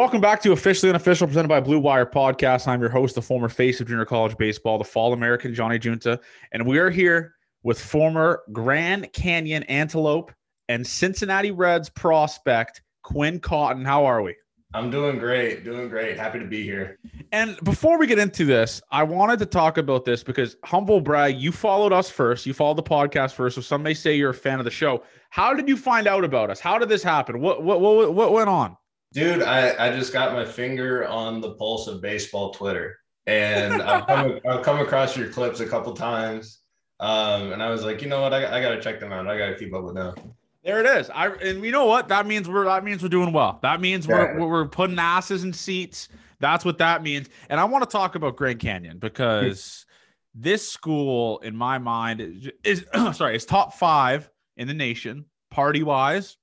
[0.00, 2.66] Welcome back to Officially Unofficial, presented by Blue Wire Podcast.
[2.66, 6.18] I'm your host, the former face of junior college baseball, the Fall American Johnny Junta,
[6.52, 7.34] and we are here
[7.64, 10.32] with former Grand Canyon Antelope
[10.70, 13.84] and Cincinnati Reds prospect Quin Cotton.
[13.84, 14.34] How are we?
[14.72, 16.16] I'm doing great, doing great.
[16.16, 16.98] Happy to be here.
[17.32, 21.38] And before we get into this, I wanted to talk about this because humble brag,
[21.38, 22.46] you followed us first.
[22.46, 23.56] You followed the podcast first.
[23.56, 25.02] So some may say you're a fan of the show.
[25.28, 26.58] How did you find out about us?
[26.58, 27.42] How did this happen?
[27.42, 28.78] What what what, what went on?
[29.12, 32.98] Dude, I, I just got my finger on the pulse of baseball Twitter.
[33.26, 36.60] And I've come, I've come across your clips a couple times.
[37.00, 38.32] Um, and I was like, you know what?
[38.32, 39.26] I, I got to check them out.
[39.26, 40.14] I got to keep up with them.
[40.62, 41.08] There it is.
[41.08, 42.08] I and you know what?
[42.08, 43.58] That means we're that means we're doing well.
[43.62, 46.08] That means we're we're putting asses in seats.
[46.38, 47.28] That's what that means.
[47.48, 49.86] And I want to talk about Grand Canyon because
[50.34, 52.86] this school, in my mind, is, is
[53.16, 56.36] sorry, is top five in the nation, party wise,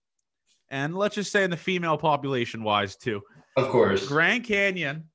[0.70, 3.22] and let's just say in the female population wise too.
[3.56, 4.08] Of course.
[4.08, 5.06] Grand Canyon,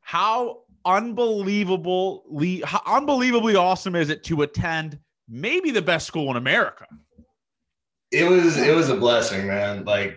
[0.00, 4.98] how unbelievably how unbelievably awesome is it to attend
[5.28, 6.86] maybe the best school in America?
[8.10, 9.84] It was it was a blessing, man.
[9.84, 10.16] Like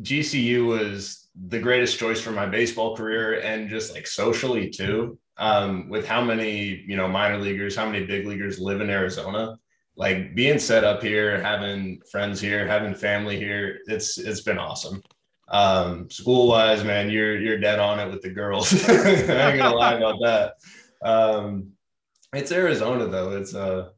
[0.00, 5.18] GCU was the greatest choice for my baseball career and just like socially too.
[5.38, 9.58] Um, with how many, you know, minor leaguers, how many big leaguers live in Arizona
[9.96, 15.02] like being set up here, having friends here, having family here, it's it's been awesome.
[15.48, 18.72] Um, school wise, man, you're you're dead on it with the girls.
[18.88, 20.54] I ain't gonna lie about that.
[21.02, 21.72] Um,
[22.32, 23.36] it's Arizona though.
[23.36, 23.90] It's uh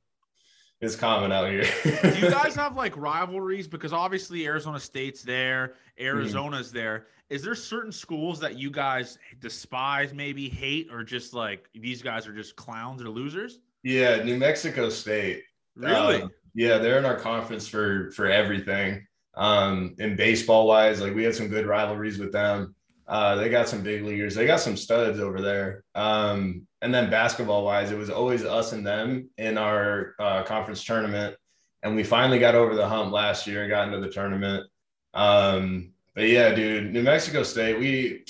[0.81, 1.65] it's common out here.
[2.03, 3.67] Do you guys have like rivalries?
[3.67, 6.77] Because obviously Arizona State's there, Arizona's mm-hmm.
[6.77, 7.07] there.
[7.31, 12.27] Is there certain schools that you guys despise, maybe hate, or just like these guys
[12.27, 13.59] are just clowns or losers?
[13.83, 15.43] Yeah, New Mexico State.
[15.79, 16.23] Really?
[16.23, 19.07] Uh, yeah, they're in our conference for for everything.
[19.37, 22.75] Um, in baseball wise, like we had some good rivalries with them.
[23.07, 24.35] Uh, they got some big leaguers.
[24.35, 25.85] They got some studs over there.
[25.95, 30.85] Um, and then basketball wise, it was always us and them in our uh, conference
[30.85, 31.37] tournament.
[31.83, 34.67] And we finally got over the hump last year, and got into the tournament.
[35.15, 38.25] Um, but yeah, dude, New Mexico State, we,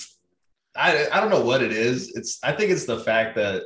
[0.77, 2.15] I, I don't know what it is.
[2.15, 3.63] It's, I think it's the fact that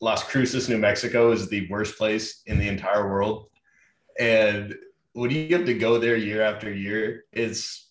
[0.00, 3.48] Las Cruces, New Mexico is the worst place in the entire world.
[4.18, 4.74] And
[5.12, 7.90] when you have to go there year after year, it's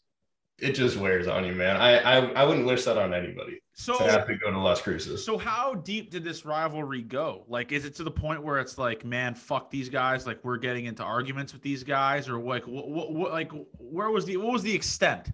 [0.59, 1.77] it just wears on you, man.
[1.77, 3.59] I I, I wouldn't wish that on anybody.
[3.75, 5.25] So to have to go to Las Cruces.
[5.25, 7.43] So how deep did this rivalry go?
[7.47, 10.27] Like, is it to the point where it's like, man, fuck these guys?
[10.27, 14.11] Like, we're getting into arguments with these guys, or like, what, what, what like, where
[14.11, 15.31] was the what was the extent?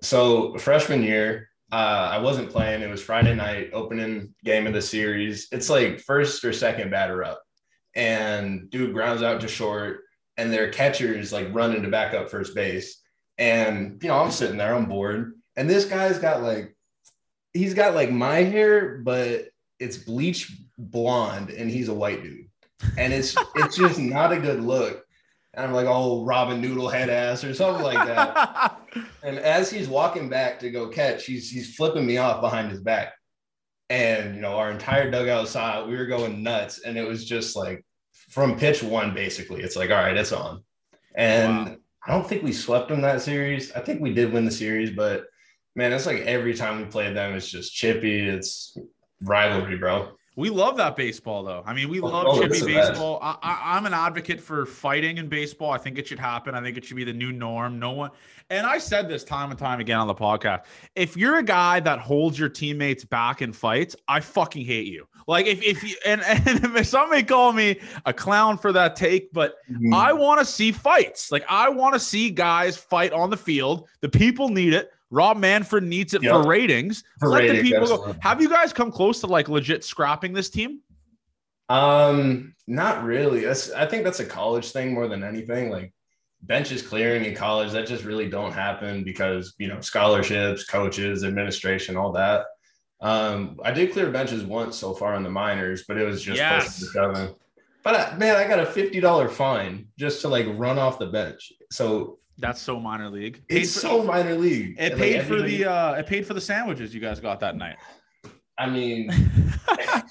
[0.00, 2.82] So freshman year, uh, I wasn't playing.
[2.82, 5.48] It was Friday night, opening game of the series.
[5.50, 7.42] It's like first or second batter up,
[7.94, 10.00] and dude grounds out to short,
[10.36, 13.00] and their catcher is like running to back up first base.
[13.38, 16.76] And you know, I'm sitting there, I'm bored, and this guy's got like,
[17.52, 19.46] he's got like my hair, but
[19.80, 22.48] it's bleach blonde, and he's a white dude,
[22.96, 25.03] and it's it's just not a good look.
[25.56, 28.80] And I'm like, oh, Robin Noodle head ass or something like that.
[29.22, 32.80] and as he's walking back to go catch, he's he's flipping me off behind his
[32.80, 33.12] back.
[33.90, 35.88] And you know, our entire dugout saw it.
[35.88, 36.80] We were going nuts.
[36.84, 37.84] And it was just like
[38.30, 39.62] from pitch one, basically.
[39.62, 40.64] It's like, all right, it's on.
[41.14, 41.76] And wow.
[42.06, 43.72] I don't think we swept them that series.
[43.72, 45.26] I think we did win the series, but
[45.76, 48.20] man, it's like every time we played them, it's just chippy.
[48.20, 48.76] It's
[49.22, 50.12] rivalry, bro.
[50.36, 51.62] We love that baseball, though.
[51.64, 52.90] I mean, we Oh, love oh, chippy it's the best.
[52.92, 53.20] baseball.
[53.22, 55.70] I, I, I'm an advocate for fighting in baseball.
[55.70, 56.56] I think it should happen.
[56.56, 57.78] I think it should be the new norm.
[57.78, 58.10] No one,
[58.50, 60.64] and I said this time and time again on the podcast.
[60.96, 65.06] If you're a guy that holds your teammates back in fights, I fucking hate you.
[65.28, 68.96] Like if if you and, and if some may call me a clown for that
[68.96, 69.94] take, but Mm-hmm.
[69.94, 71.30] I want to see fights.
[71.32, 73.88] Like I want to see guys fight on the field.
[74.00, 74.90] The people need it.
[75.14, 76.32] Rob Manfred needs it Yep.
[76.32, 77.04] for ratings.
[77.20, 78.16] For Let the ratings, people go.
[78.20, 80.80] Have you guys come close to like legit scrapping this team?
[81.68, 83.40] Um, not really.
[83.44, 85.70] That's I think that's a college thing more than anything.
[85.70, 85.94] Like
[86.42, 91.96] benches clearing in college, that just really don't happen because you know scholarships, coaches, administration,
[91.96, 92.46] all that.
[93.00, 96.38] Um, I did clear benches once so far in the minors, but it was just
[96.38, 96.78] Yes.
[96.80, 97.34] the shoving.
[97.82, 101.06] But I, man, I got a fifty dollar fine just to like run off the
[101.06, 101.52] bench.
[101.70, 103.42] So That's so minor league.
[103.48, 104.76] it's for, so minor league.
[104.78, 107.56] it Like, paid for the uh it paid for the sandwiches you guys got that
[107.56, 107.76] night.
[108.58, 109.08] I mean,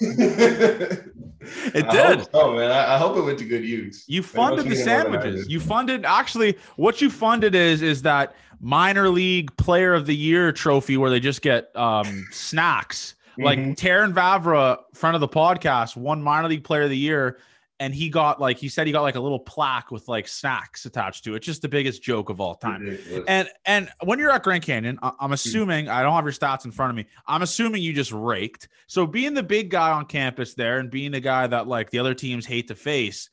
[1.74, 2.18] It I did.
[2.20, 2.70] hope so, man.
[2.70, 4.04] I, I hope it went to good use.
[4.08, 5.48] You funded the be more than I sandwiches.
[5.48, 10.52] You funded actually what you funded is is that minor league player of the year
[10.52, 13.14] trophy where they just get um snacks.
[13.36, 13.76] Like Mhm.
[13.76, 17.38] Terrin Vavra, friend of the podcast, won minor league player of the year,
[17.84, 20.86] and he got like he said he got like a little plaque with like snacks
[20.86, 21.40] attached to it.
[21.40, 22.82] Just the biggest joke of all time.
[22.82, 23.24] Ridiculous.
[23.28, 25.16] And and when you're at Grand Canyon, I- Hmm.
[25.26, 27.06] I'm assuming I don't have your stats in front of me.
[27.26, 28.68] I'm assuming you just raked.
[28.86, 31.98] So being the big guy on campus there and being the guy that like the
[31.98, 33.28] other teams hate to face,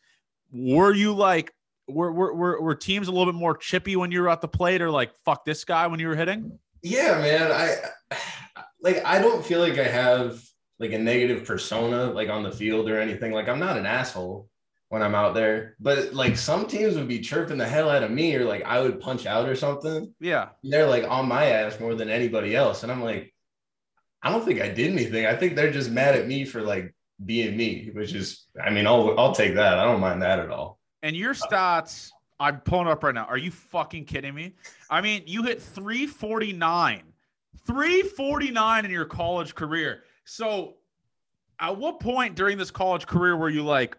[0.51, 1.53] were you like
[1.87, 4.47] were were were, were teams a little bit more chippy when you were at the
[4.47, 6.59] plate or like fuck this guy when you were hitting?
[6.83, 7.51] Yeah, man.
[7.51, 8.17] I
[8.81, 10.41] like I don't feel like I have
[10.81, 13.31] like a negative persona like on the field or anything.
[13.31, 14.49] Like I'm not an asshole
[14.89, 15.75] when I'm out there.
[15.79, 18.81] But like some teams would be chirping the hell out of me or like I
[18.81, 20.13] would punch out or something.
[20.19, 20.49] Yeah.
[20.63, 22.81] They're like on my ass more than anybody else.
[22.81, 23.31] And I'm like,
[24.23, 25.27] I don't think I did anything.
[25.27, 28.87] I think they're just mad at me for like being me, which is I mean,
[28.87, 29.77] I'll I'll take that.
[29.77, 30.79] I don't mind that at all.
[31.03, 33.25] And your stats, I'm pulling up right now.
[33.25, 34.55] Are you fucking kidding me?
[34.89, 37.03] I mean, you hit 349,
[37.67, 40.03] 349 in your college career.
[40.35, 40.75] So,
[41.59, 43.97] at what point during this college career were you like,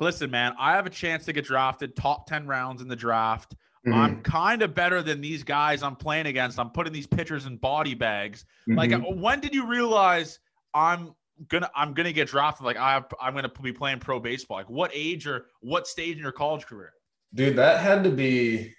[0.00, 3.54] listen, man, I have a chance to get drafted top 10 rounds in the draft.
[3.86, 3.94] Mm-hmm.
[3.94, 6.58] I'm kind of better than these guys I'm playing against.
[6.58, 8.44] I'm putting these pitchers in body bags.
[8.66, 9.18] Like, Mhm.
[9.18, 10.40] when did you realize
[10.74, 11.14] I'm
[11.46, 12.66] gonna I'm gonna get drafted?
[12.66, 14.56] Like, I have, I'm gonna be playing pro baseball.
[14.56, 16.92] Like, what age or what stage in your college career?
[17.34, 18.74] Dude, that had to be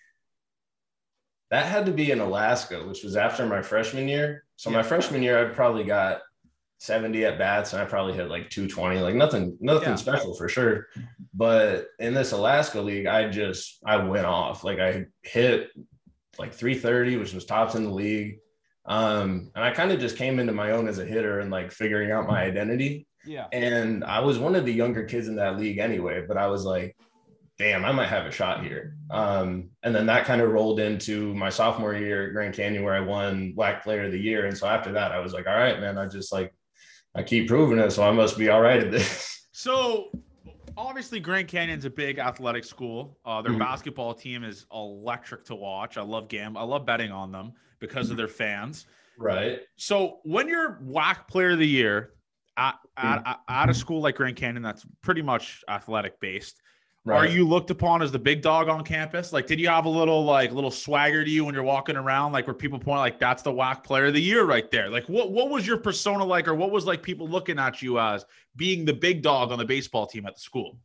[1.49, 4.43] that had to be in Alaska, which was after my freshman year.
[4.57, 6.23] So my freshman year, I probably got
[6.83, 9.95] 70 at bats and I probably hit like 220, like nothing, nothing Yeah.
[9.95, 10.87] special for sure.
[11.33, 14.65] But in this Alaska league, I just I went off.
[14.65, 15.69] Like I hit
[16.37, 18.39] like 330, which was tops in the league.
[18.85, 21.71] Um, and I kind of just came into my own as a hitter and like
[21.71, 23.07] figuring out my identity.
[23.25, 23.47] Yeah.
[23.53, 26.65] And I was one of the younger kids in that league anyway, but I was
[26.65, 26.97] like,
[27.57, 28.97] damn, I might have a shot here.
[29.09, 32.95] Um, and then that kind of rolled into my sophomore year at Grand Canyon where
[32.95, 34.47] I won WAC Player of the Year.
[34.47, 36.51] And so after that, I was like, all right, man, I just like,
[37.15, 37.91] I keep proving it.
[37.91, 39.29] So I must be all right at this.
[39.51, 40.09] So
[40.75, 43.19] obviously Grand Canyon's a big athletic school.
[43.23, 43.59] Uh, their Mhm.
[43.59, 45.95] basketball team is electric to watch.
[45.97, 46.57] I love gam.
[46.57, 48.87] I love betting on them because of their fans.
[49.19, 49.59] right.
[49.75, 52.13] So when you're WAC player of the year
[52.57, 56.62] at, at, at, at a school like Grand Canyon that's pretty much athletic based,
[57.05, 57.29] Right.
[57.29, 59.33] are you looked upon as the big dog on campus?
[59.33, 62.31] Like, did you have a little like little swagger to you when you're walking around,
[62.31, 64.89] like where people point like that's the WAC player of the year right there?
[64.89, 67.99] Like, what what was your persona like, or what was like people looking at you
[67.99, 70.77] as being the big dog on the baseball team at the school?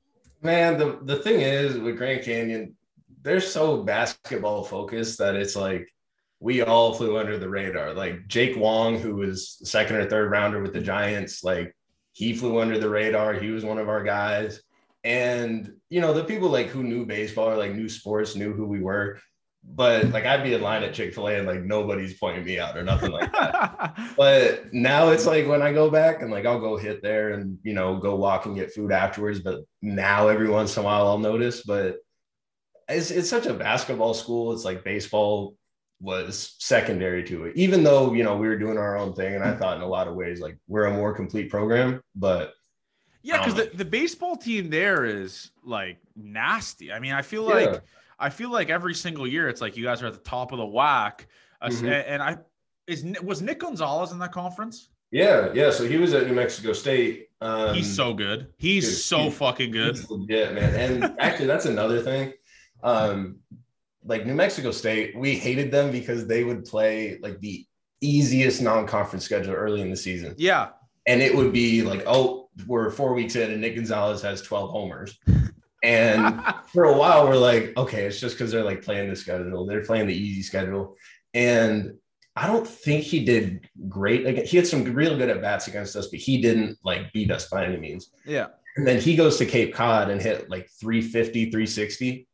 [0.42, 2.74] Man, the, the thing is with Grand Canyon,
[3.22, 5.92] they're so basketball focused that it's like
[6.40, 7.94] we all flew under the radar.
[7.94, 11.76] Like Jake Wong, who was second or third rounder with the Giants, like
[12.12, 13.34] he flew under the radar.
[13.34, 14.62] He was one of our guys.
[15.04, 18.66] And you know, the people like who knew baseball or like knew sports knew who
[18.66, 19.18] we were.
[19.64, 22.82] But like I'd be in line at Chick-fil-A and like nobody's pointing me out or
[22.84, 26.76] nothing like that but now it's like when I go back and like I'll go
[26.76, 29.40] hit there and you know go walk and get food afterwards.
[29.40, 31.62] But now every once in a while I'll notice.
[31.62, 31.98] But
[32.88, 34.52] it's it's such a basketball school.
[34.52, 35.54] It's like baseball
[36.00, 39.34] was secondary to it, even though you know we were doing our own thing.
[39.34, 42.00] And I thought in a lot of ways like we're a more complete program.
[42.14, 42.52] But
[43.22, 46.92] Yeah, because the, the baseball team there is like nasty.
[46.92, 47.82] I mean, I feel like
[48.18, 50.58] I feel like every single year it's like you guys are at the top of
[50.58, 51.26] the WAC.
[51.60, 52.04] Uh, Mhm.
[52.06, 52.38] And I
[52.86, 54.88] is was Nick Gonzalez in that conference?
[55.10, 55.70] yeah, yeah.
[55.70, 57.28] So he was at New Mexico State.
[57.40, 58.52] Um, He's so good.
[58.58, 60.10] He's dude, so he- fucking good.
[60.10, 60.74] Legit, man.
[61.02, 62.32] And actually, that's another thing.
[62.82, 63.36] Um,
[64.04, 67.66] like New Mexico State, we hated them because they would play like the
[68.00, 70.68] easiest non-conference schedule early in the season, Yeah.
[71.06, 74.70] and it would be like, oh, we're four weeks in and Nick Gonzalez has 12
[74.70, 75.18] homers.
[75.82, 79.66] And for a while, we're like, okay, it's just because they're like playing the schedule.
[79.66, 80.96] They're playing the easy schedule.
[81.34, 81.94] And
[82.36, 84.26] I don't think he did great.
[84.26, 87.30] Again, he had some real good at bats against us, but he didn't like beat
[87.30, 88.10] us by any means.
[88.24, 88.46] Yeah.
[88.76, 92.28] And then he goes to Cape Cod and hit like 350, 360.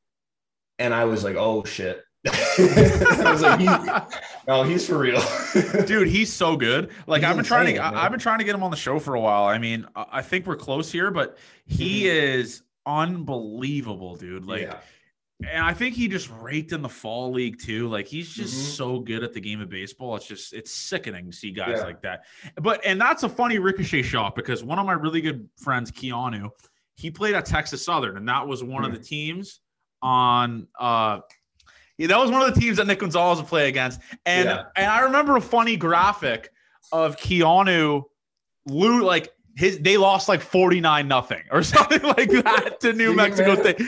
[0.78, 2.02] And I was like, oh shit.
[2.26, 3.66] I was like, he,
[4.48, 5.22] no, he's for real,
[5.86, 6.08] dude.
[6.08, 6.90] He's so good.
[7.06, 8.76] Like he's I've been trying to, I, have been trying to get him on the
[8.76, 9.44] show for a while.
[9.44, 12.40] I mean, I think we're close here, but he mm-hmm.
[12.40, 14.46] is unbelievable, dude.
[14.46, 14.78] Like, yeah.
[15.50, 17.88] and I think he just raked in the fall league too.
[17.88, 18.72] Like, he's just mm-hmm.
[18.72, 20.16] so good at the game of baseball.
[20.16, 21.84] It's just, it's sickening to see guys yeah.
[21.84, 22.24] like that.
[22.56, 26.50] But, and that's a funny ricochet shot because one of my really good friends, Keanu,
[26.96, 28.94] he played at Texas Southern, and that was one mm-hmm.
[28.94, 29.60] of the teams
[30.02, 31.18] on uh
[31.98, 34.00] yeah, that was one of the teams that Nick Gonzalez would play against.
[34.26, 34.64] And yeah.
[34.76, 36.50] and I remember a funny graphic
[36.92, 38.04] of Keanu
[38.66, 43.54] Lou like his they lost like 49 nothing or something like that to New Mexico
[43.54, 43.80] State.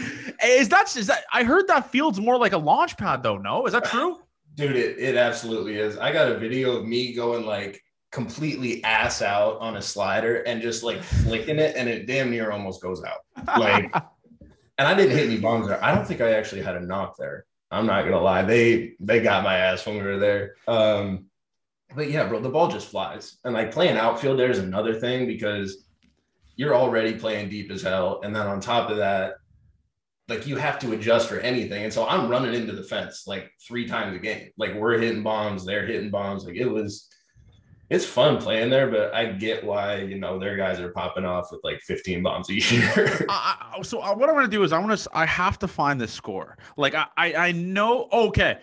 [0.45, 3.67] Is that is that I heard that field's more like a launch pad though, no?
[3.67, 4.21] Is that uh, true?
[4.55, 5.99] Dude, it, it absolutely is.
[5.99, 7.83] I got a video of me going like
[8.13, 12.53] completely ass out on a slider and just like flicking it and it damn near
[12.53, 13.19] almost goes out.
[13.59, 13.93] Like
[14.79, 15.83] and I didn't hit any bombs there.
[15.83, 17.45] I don't think I actually had a knock there.
[17.71, 20.55] I'm not gonna lie, they they got my ass when we were there.
[20.69, 21.27] Um,
[21.95, 25.27] but yeah, bro, the ball just flies, and like playing outfield there is another thing
[25.27, 25.85] because
[26.57, 29.35] you're already playing deep as hell, and then on top of that,
[30.29, 31.85] like you have to adjust for anything.
[31.85, 34.51] And so I'm running into the fence like three times a game.
[34.57, 36.45] Like we're hitting bombs, they're hitting bombs.
[36.45, 37.09] Like it was
[37.89, 41.53] it's fun playing there, but I get why you know their guys are popping off
[41.53, 43.27] with like 15 bombs a year.
[43.29, 46.09] uh, so uh, what I'm gonna do is I'm gonna I have to find the
[46.09, 46.57] score.
[46.77, 48.59] Like I I, I know okay,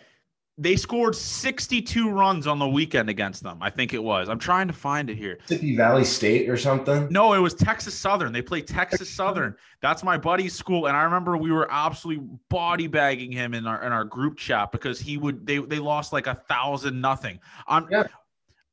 [0.57, 3.57] they scored 62 runs on the weekend against them.
[3.61, 4.29] I think it was.
[4.29, 5.37] I'm trying to find it here.
[5.41, 7.07] Mississippi Valley State or something.
[7.09, 8.31] No, it was Texas Southern.
[8.31, 9.55] They played Texas Southern.
[9.81, 13.83] That's my buddy's school, and I remember we were absolutely body bagging him in our
[13.83, 17.39] in our group chat because he would they they lost like a thousand nothing.
[17.67, 18.07] I'm yeah.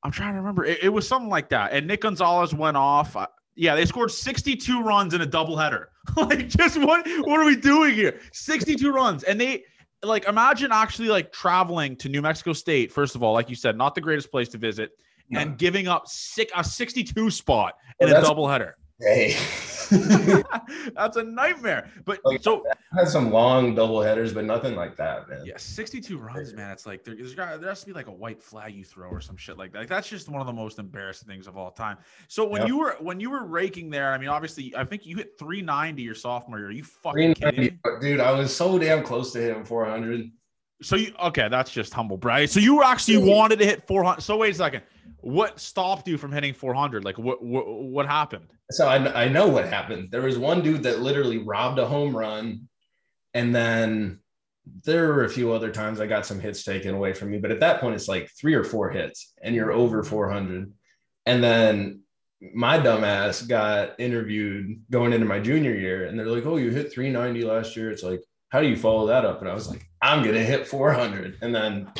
[0.02, 0.64] I'm trying to remember.
[0.64, 1.72] It, it, was something like that.
[1.72, 3.16] And Nick Gonzalez went off.
[3.54, 5.86] yeah, they scored 62 runs in a doubleheader.
[6.16, 7.06] like, just what?
[7.24, 8.20] What are we doing here?
[8.32, 9.64] 62 runs, and they
[10.02, 12.90] like imagine actually like traveling to New Mexico State.
[12.90, 14.92] First of all, like you said, not the greatest place to visit,
[15.28, 15.40] no.
[15.40, 18.72] and giving up six, a 62 spot in well, a doubleheader.
[19.00, 19.36] Hey.
[20.94, 21.90] That's a nightmare.
[22.04, 22.64] But like, so
[22.96, 25.42] had some long double headers, but nothing like that, man.
[25.44, 26.70] Yeah, 62 runs, man.
[26.70, 29.36] It's like there, there has to be like a white flag you throw or some
[29.36, 29.80] shit like that.
[29.80, 31.98] Like, that's just one of the most embarrassing things of all time.
[32.28, 32.68] So when yep.
[32.68, 36.02] you were when you were raking there, I mean, obviously, I think you hit 390
[36.02, 36.68] your sophomore year.
[36.68, 37.78] Are you fucking kidding?
[38.00, 40.30] Dude, I was so damn close to hitting 400.
[40.82, 41.48] So you okay?
[41.48, 42.48] That's just humble brag.
[42.48, 44.22] So you actually wanted to hit 400.
[44.22, 44.82] So wait a second.
[45.22, 47.04] What stopped you from hitting 400?
[47.04, 48.52] Like what what, what happened?
[48.70, 50.10] So I, I know what happened.
[50.10, 52.68] There was one dude that literally robbed a home run,
[53.34, 54.20] and then
[54.84, 57.38] there were a few other times I got some hits taken away from me.
[57.38, 60.72] But at that point, it's like three or four hits, and you're over 400.
[61.26, 62.00] And then
[62.54, 66.92] my dumbass got interviewed going into my junior year, and they're like, "Oh, you hit
[66.92, 69.40] 390 last year." It's like, how do you follow that up?
[69.40, 71.90] And I was like, I'm gonna hit 400, and then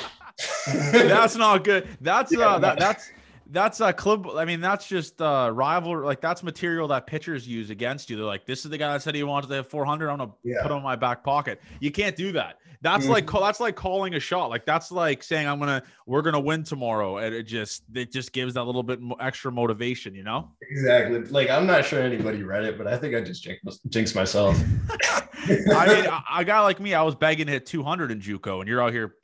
[0.93, 1.89] that's not good.
[2.01, 3.11] That's uh, that, that's
[3.51, 4.29] that's a club.
[4.37, 6.01] I mean, that's just uh rival.
[6.03, 8.17] Like that's material that pitchers use against you.
[8.17, 10.09] They're like, this is the guy that said he wanted to have 400.
[10.09, 10.63] I'm gonna yeah.
[10.63, 11.61] put him in my back pocket.
[11.81, 12.57] You can't do that.
[12.83, 13.13] That's mm-hmm.
[13.13, 14.49] like that's like calling a shot.
[14.49, 18.33] Like that's like saying I'm gonna we're gonna win tomorrow, and it just it just
[18.33, 20.51] gives that little bit extra motivation, you know?
[20.63, 21.21] Exactly.
[21.25, 23.47] Like I'm not sure anybody read it, but I think I just
[23.89, 24.59] jinxed myself.
[25.49, 28.69] I mean, a guy like me, I was begging to hit 200 in JUCO, and
[28.69, 29.17] you're out here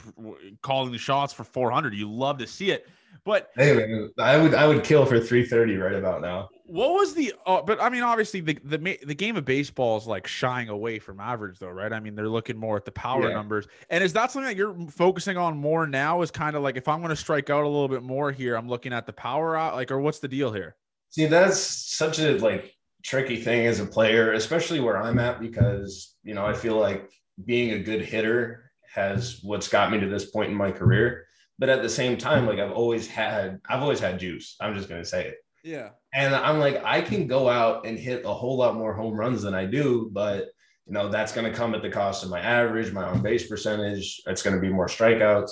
[0.63, 1.95] calling the shots for 400.
[1.95, 2.87] You love to see it.
[3.27, 6.49] But I would I would kill for 330 right about now.
[6.65, 7.35] What was the?
[7.45, 11.01] Uh, but I mean, obviously, the the the game of baseball is like shying away
[11.01, 11.93] from average, though, right?
[11.93, 13.35] I mean, they're looking more at the power yeah.
[13.35, 13.67] numbers.
[13.91, 16.23] And is that something that you're focusing on more now?
[16.23, 18.55] Is kind of like if I'm going to strike out a little bit more here,
[18.55, 20.77] I'm looking at the power out, like, or what's the deal here?
[21.11, 26.15] See, that's such a like tricky thing as a player, especially where I'm at, because
[26.23, 27.11] you know I feel like
[27.45, 31.27] being a good hitter has what's got me to this point in my career
[31.59, 34.57] but at the same time, like I've always had, I've always had juice.
[34.61, 35.37] I'm just gonna say it.
[35.65, 35.91] Yeah.
[36.13, 39.43] And I'm like, I can go out and hit a whole lot more home runs
[39.43, 40.49] than I do, but
[40.87, 43.49] you know that's going to come at the cost of my average, my on base
[43.49, 44.21] percentage.
[44.27, 45.51] It's going to be more strikeouts,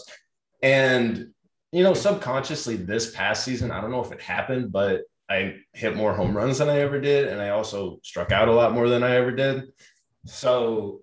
[0.62, 1.30] and
[1.72, 5.96] you know, subconsciously this past season, I don't know if it happened, but I hit
[5.96, 8.88] more home runs than I ever did, and I also struck out a lot more
[8.88, 9.64] than I ever did.
[10.26, 11.00] So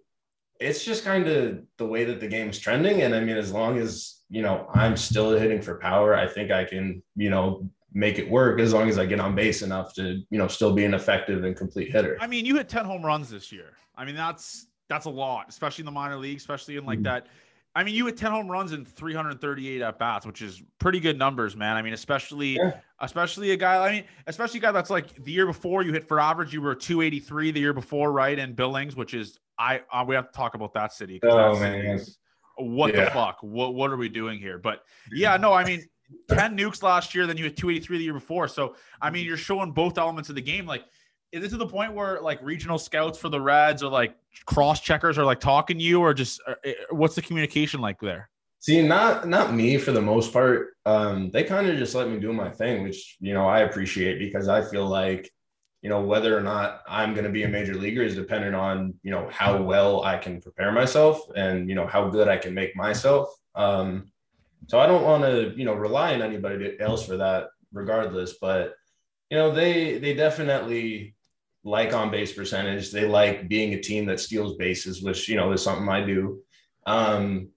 [0.59, 3.01] it's just kind of the way that the game's trending.
[3.01, 6.15] And I mean, as long as you know, I'm still hitting for power.
[6.15, 9.35] I think I can, you know, make it work as long as I get on
[9.35, 12.17] base enough to, you know, still be an effective and complete hitter.
[12.21, 13.73] I mean, you hit 10 home runs this year.
[13.97, 17.03] I mean, that's that's a lot, especially in the minor league, especially in like mm-hmm.
[17.03, 17.27] that.
[17.73, 21.17] I mean, you had 10 home runs and 338 at bats, which is pretty good
[21.17, 21.77] numbers, man.
[21.77, 22.79] I mean, especially yeah.
[22.99, 26.05] especially a guy, I mean, especially a guy that's like the year before you hit
[26.05, 28.37] for average, you were 283 the year before, right?
[28.37, 31.19] In Billings, which is I uh, we have to talk about that city.
[31.23, 32.01] Oh man.
[32.57, 33.05] What yeah.
[33.05, 33.37] the fuck?
[33.41, 34.57] What what are we doing here?
[34.57, 35.85] But yeah, no, I mean,
[36.29, 38.47] 10 nukes last year, then you had 283 the year before.
[38.47, 40.65] So, I mean, you're showing both elements of the game.
[40.65, 40.83] Like,
[41.31, 44.81] is it to the point where like regional scouts for the Reds or like cross
[44.81, 48.29] checkers are like talking to you or just uh, uh, what's the communication like there?
[48.59, 50.69] See, not not me for the most part.
[50.85, 54.19] Um, they kind of just let me do my thing, which you know I appreciate
[54.19, 55.29] because I feel like
[55.81, 58.93] you know whether or not I'm going to be a major leaguer is dependent on
[59.01, 62.53] you know how well I can prepare myself and you know how good I can
[62.53, 63.29] make myself.
[63.55, 64.11] Um,
[64.67, 68.35] so I don't want to, you know, rely on anybody else for that regardless.
[68.39, 68.75] But,
[69.29, 71.15] you know, they they definitely
[71.63, 72.91] like on base percentage.
[72.91, 76.41] They like being a team that steals bases, which, you know, is something I do.
[76.85, 77.49] Um,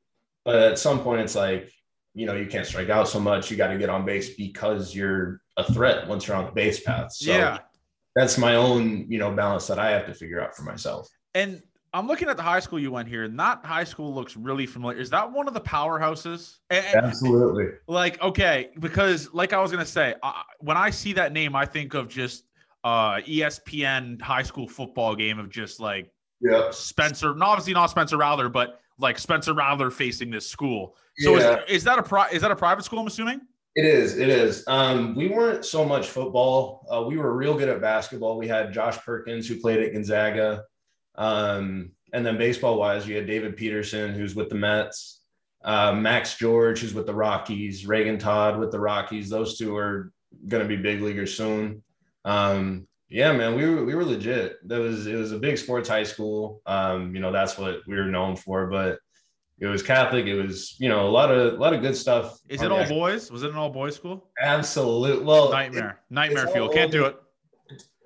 [0.45, 1.71] but at some point it's like,
[2.15, 3.51] you know, you can't strike out so much.
[3.51, 6.81] You got to get on base because you're a threat once you're on the base
[6.81, 7.13] path.
[7.13, 7.59] So yeah.
[8.15, 11.09] that's my own, you know, balance that I have to figure out for myself.
[11.35, 11.63] And
[11.95, 14.67] I'm looking at the high school you went here, and that high school looks really
[14.67, 14.99] familiar.
[14.99, 16.59] Is that one of the powerhouses?
[16.69, 17.67] And, Absolutely.
[17.87, 21.65] Like, okay, because like I was gonna say, uh, when I see that name, I
[21.65, 22.45] think of just
[22.85, 26.11] uh, ESPN high school football game of just like
[26.41, 26.71] yeah.
[26.71, 30.97] Spencer, obviously not Spencer Rattler, but like Spencer Rattler facing this school.
[31.19, 31.63] So yeah.
[31.65, 33.01] is, is that a pri- is that a private school?
[33.01, 33.41] I'm assuming.
[33.75, 34.19] It is.
[34.19, 34.63] It is.
[34.69, 36.87] Um, we weren't so much football.
[36.89, 38.39] Uh, we were real good at basketball.
[38.39, 40.63] We had Josh Perkins who played at Gonzaga.
[41.17, 45.23] Um, and then baseball wise, you had David Peterson, who's with the Mets,
[45.65, 49.29] uh, Max George, who's with the Rockies, Reagan Todd with the Rockies.
[49.29, 50.13] Those two are
[50.47, 51.83] going to be big leaguers soon.
[52.25, 54.57] Um, yeah, man, we were we were legit.
[54.69, 56.63] That was it was a big sports high school.
[56.67, 58.67] Um, you know, that's what we were known for.
[58.67, 58.99] But
[59.59, 60.27] it was Catholic.
[60.27, 62.39] It was you know a lot of a lot of good stuff.
[62.49, 63.31] Is it all boys?
[63.31, 64.31] Was it an all boys school?
[64.41, 65.25] Absolutely.
[65.25, 66.69] Well, nightmare, it, nightmare fuel.
[66.69, 67.17] Can't do it.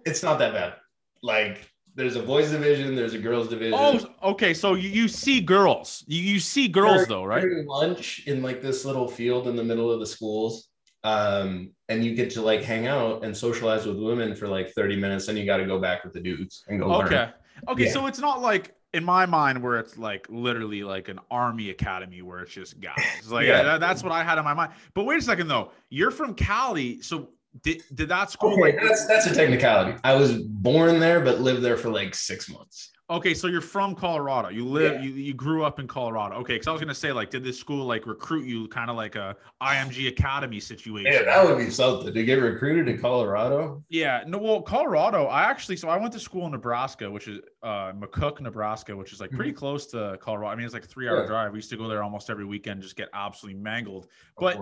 [0.05, 0.75] It's not that bad.
[1.23, 3.75] Like there's a boys division, there's a girls division.
[3.77, 4.55] Oh, okay.
[4.55, 6.05] So you, you see girls.
[6.07, 7.45] You, you see girls during, though, right?
[7.67, 10.68] lunch in like this little field in the middle of the schools.
[11.05, 14.97] Um, and you get to like hang out and socialize with women for like 30
[14.97, 16.93] minutes, and you got to go back with the dudes and go.
[16.93, 17.17] Okay.
[17.17, 17.33] Learn.
[17.69, 17.85] Okay.
[17.87, 17.93] Yeah.
[17.93, 22.23] So it's not like in my mind where it's like literally like an army academy
[22.23, 22.97] where it's just guys.
[23.31, 23.63] like yeah.
[23.63, 24.73] that, that's what I had in my mind.
[24.95, 25.73] But wait a second though.
[25.91, 27.31] You're from Cali, so
[27.63, 29.99] did, did that school okay, like that's that's a technicality.
[30.05, 32.91] I was born there but lived there for like six months.
[33.11, 34.51] Okay, so you're from Colorado.
[34.51, 35.01] You live yeah.
[35.01, 36.35] you, you grew up in Colorado.
[36.37, 38.97] Okay, because I was gonna say like, did this school like recruit you kind of
[38.97, 41.11] like a IMG Academy situation?
[41.11, 43.83] Yeah, that would be something to get recruited to Colorado.
[43.89, 45.25] Yeah, no, well, Colorado.
[45.25, 49.15] I actually so I went to school in Nebraska, which is uh McCook, Nebraska, which
[49.15, 49.59] is like pretty mm-hmm.
[49.59, 50.53] close to Colorado.
[50.53, 51.27] I mean, it's like a three hour yeah.
[51.27, 51.53] drive.
[51.53, 54.09] We used to go there almost every weekend, just get absolutely mangled.
[54.37, 54.59] But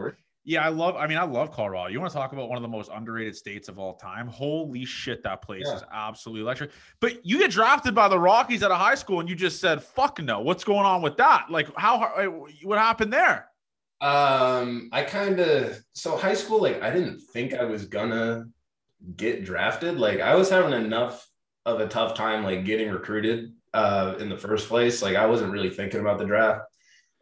[0.46, 0.94] yeah, I love.
[0.94, 1.90] I mean, I love Colorado.
[1.90, 4.28] You want to talk about one of the most underrated states of all time?
[4.28, 5.74] Holy shit, that place yeah.
[5.74, 6.70] is absolutely electric.
[7.00, 9.82] But you get drafted by the Rockies out of high school, and you just said,
[9.82, 11.46] "Fuck no." What's going on with that?
[11.50, 11.98] Like, how?
[12.62, 13.48] What happened there?
[14.00, 16.62] Um, I kind of so high school.
[16.62, 18.46] Like, I didn't think I was gonna
[19.16, 19.98] get drafted.
[19.98, 21.28] Like, I was having enough
[21.64, 25.02] of a tough time like getting recruited uh, in the first place.
[25.02, 26.61] Like, I wasn't really thinking about the draft,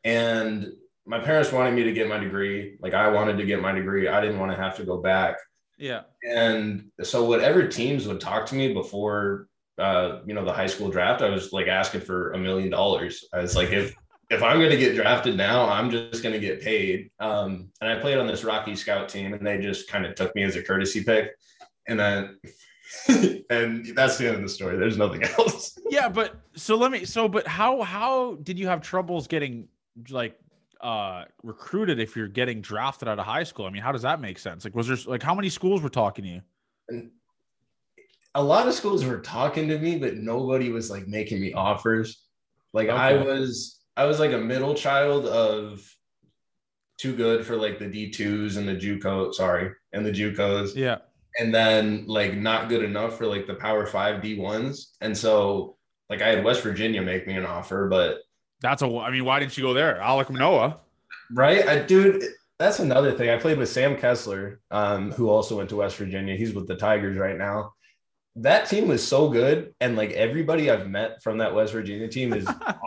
[0.04, 0.74] and
[1.06, 2.76] my parents wanted me to get my degree.
[2.80, 4.08] Like I wanted to get my degree.
[4.08, 5.36] I didn't want to have to go back.
[5.78, 6.02] Yeah.
[6.28, 10.88] And so whatever teams would talk to me before uh, you know, the high school
[10.88, 13.24] draft, I was like asking for a million dollars.
[13.32, 13.94] I was like, if
[14.30, 17.10] if I'm gonna get drafted now, I'm just gonna get paid.
[17.20, 20.34] Um, and I played on this Rocky Scout team, and they just kind of took
[20.34, 21.32] me as a courtesy pick.
[21.88, 22.38] And then
[23.50, 24.78] and that's the end of the story.
[24.78, 25.76] There's nothing else.
[25.90, 29.68] yeah, but so let me so but how how did you have troubles getting
[30.10, 30.38] like
[30.84, 33.64] uh, recruited if you're getting drafted out of high school?
[33.64, 34.64] I mean, how does that make sense?
[34.64, 36.40] Like, was there like how many schools were talking to you?
[36.88, 37.10] And
[38.34, 42.22] a lot of schools were talking to me, but nobody was like making me offers.
[42.74, 42.96] Like okay.
[42.96, 45.82] I was, I was like a middle child of
[46.98, 50.76] too good for like the D2s and the JUCO, sorry, and the JUCOs.
[50.76, 50.98] Yeah.
[51.38, 54.96] And then like not good enough for like the Power Five D1s.
[55.00, 55.76] And so
[56.10, 58.18] like I had West Virginia make me an offer, but
[58.64, 58.86] that's a.
[58.86, 60.78] I mean, why didn't you go there, Alek Manoah?
[61.30, 62.24] Right, I dude.
[62.58, 63.30] That's another thing.
[63.30, 66.36] I played with Sam Kessler, um, who also went to West Virginia.
[66.36, 67.74] He's with the Tigers right now.
[68.36, 72.32] That team was so good, and like everybody I've met from that West Virginia team
[72.32, 72.78] is awesome.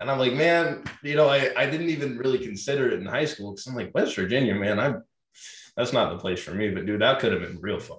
[0.00, 3.26] And I'm like, man, you know, I, I didn't even really consider it in high
[3.26, 4.94] school because I'm like, West Virginia, man, I
[5.76, 6.70] that's not the place for me.
[6.70, 7.98] But dude, that could have been real fun.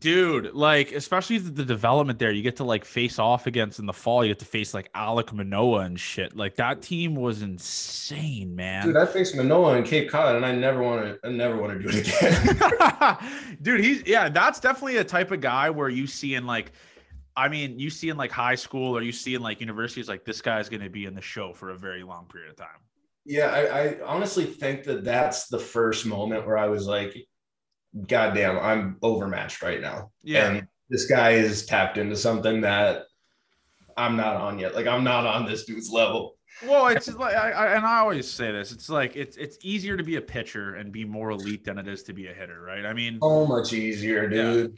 [0.00, 3.86] Dude, like especially the, the, development there, you get to like face off against in
[3.86, 4.24] the fall.
[4.24, 6.36] You get to face like Alek Manoah and shit.
[6.36, 8.86] Like that team was insane, man.
[8.86, 11.18] Dude, I faced Manoah in Cape Cod, and I never want to.
[11.26, 13.18] I never want to do it again.
[13.62, 16.72] Dude, he's yeah, that's definitely a type of guy where you see in like,
[17.36, 20.24] I mean, you see in like high school or you see in like universities, like
[20.24, 22.68] this guy's going to be in the show for a very long period of time.
[23.24, 27.16] Yeah, I, I honestly think that that's the first moment where I was like,
[28.06, 30.10] goddamn, I'm overmatched right now.
[30.22, 30.50] Yeah.
[30.50, 33.04] And this guy is tapped into something that
[33.96, 34.74] I'm not on yet.
[34.74, 36.36] Like I'm not on this dude's level.
[36.64, 38.72] Well, it's like I, I, and I always say this.
[38.72, 41.86] It's like it's it's easier to be a pitcher and be more elite than it
[41.86, 42.84] is to be a hitter, right?
[42.84, 44.72] I mean, so much easier, dude.
[44.72, 44.76] Yeah,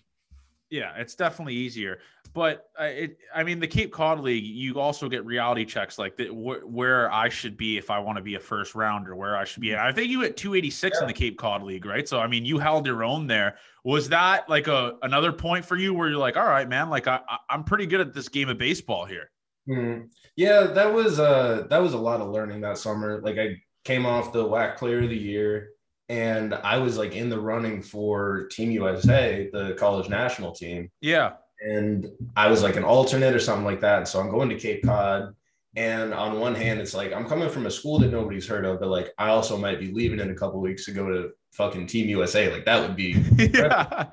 [0.71, 1.99] it's definitely easier.
[2.33, 6.17] But uh, it, I mean, the Cape Cod League, you also get reality checks like
[6.17, 9.37] the, wh- where I should be if I want to be a first rounder, where
[9.37, 9.75] I should be.
[9.75, 11.03] I think you hit 286 yeah.
[11.03, 12.09] in the Cape Cod League, right?
[12.09, 13.57] So, I mean, you held your own there.
[13.85, 17.09] Was that like a another point for you where you're like, all right, man, like
[17.09, 19.31] I, I'm pretty good at this game of baseball here?
[19.69, 20.07] Mm-hmm.
[20.37, 23.21] Yeah, that was uh that was a lot of learning that summer.
[23.23, 25.71] Like I came off the WAC Player of the Year
[26.11, 30.91] and I was like in the running for Team USA, the college national team.
[31.01, 31.35] Yeah.
[31.65, 34.09] And I was like an alternate or something like that.
[34.09, 35.37] So I'm going to Cape Cod.
[35.77, 38.81] And on one hand, it's like I'm coming from a school that nobody's heard of,
[38.81, 41.87] but like I also might be leaving in a couple weeks to go to fucking
[41.87, 42.53] Team USA.
[42.53, 43.13] Like that would be.
[43.39, 44.07] yeah.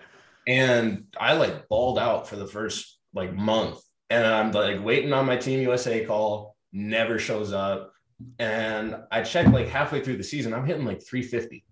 [0.45, 3.79] And I like balled out for the first like month,
[4.11, 6.55] and I'm like waiting on my Team USA call.
[6.71, 7.91] Never shows up,
[8.37, 10.53] and I checked like halfway through the season.
[10.53, 11.63] I'm hitting like 350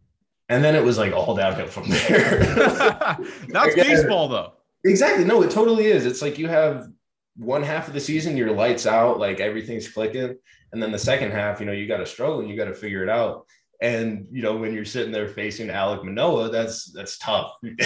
[0.50, 2.40] and then it was like all downhill from there.
[3.50, 4.54] That's baseball, though.
[4.84, 5.26] Exactly.
[5.26, 6.06] No, it totally is.
[6.06, 6.88] It's like you have
[7.38, 10.38] one half of the season, your lights out, like everything's clicking,
[10.72, 12.74] and then the second half, you know, you got to struggle and you got to
[12.74, 13.46] figure it out.
[13.82, 17.52] And you know, when you're sitting there facing Alek Manoah, that's that's tough.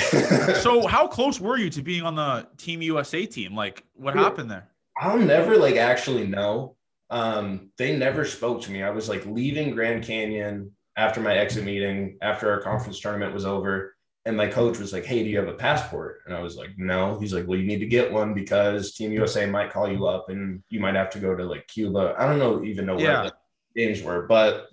[0.62, 3.56] so, how close were you to being on the Team USA team?
[3.56, 4.68] Like, what happened there?
[4.98, 6.76] I'll never like actually know.
[7.10, 8.84] Um, they never spoke to me.
[8.84, 13.46] I was like leaving Grand Canyon after my exit meeting, after our conference tournament was
[13.46, 16.20] over, and my coach was like, Hey, do you have a passport?
[16.26, 17.18] And I was like, No.
[17.20, 20.30] He's like, Well, you need to get one because Team USA might call you up
[20.30, 22.16] and you might have to go to like Cuba.
[22.18, 23.22] I don't know, even know yeah.
[23.22, 24.68] where the games were, but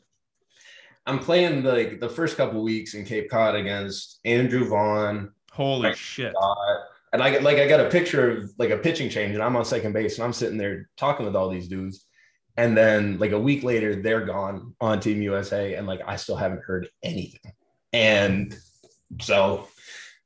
[1.06, 5.30] I'm playing the, like the first couple weeks in Cape Cod against Andrew Vaughn.
[5.52, 6.34] Holy shit.
[7.12, 9.54] And I get like I got a picture of like a pitching change, and I'm
[9.54, 12.05] on second base, and I'm sitting there talking with all these dudes.
[12.56, 16.36] And then like a week later, they're gone on Team USA, and like I still
[16.36, 17.52] haven't heard anything.
[17.92, 18.56] And
[19.20, 19.68] so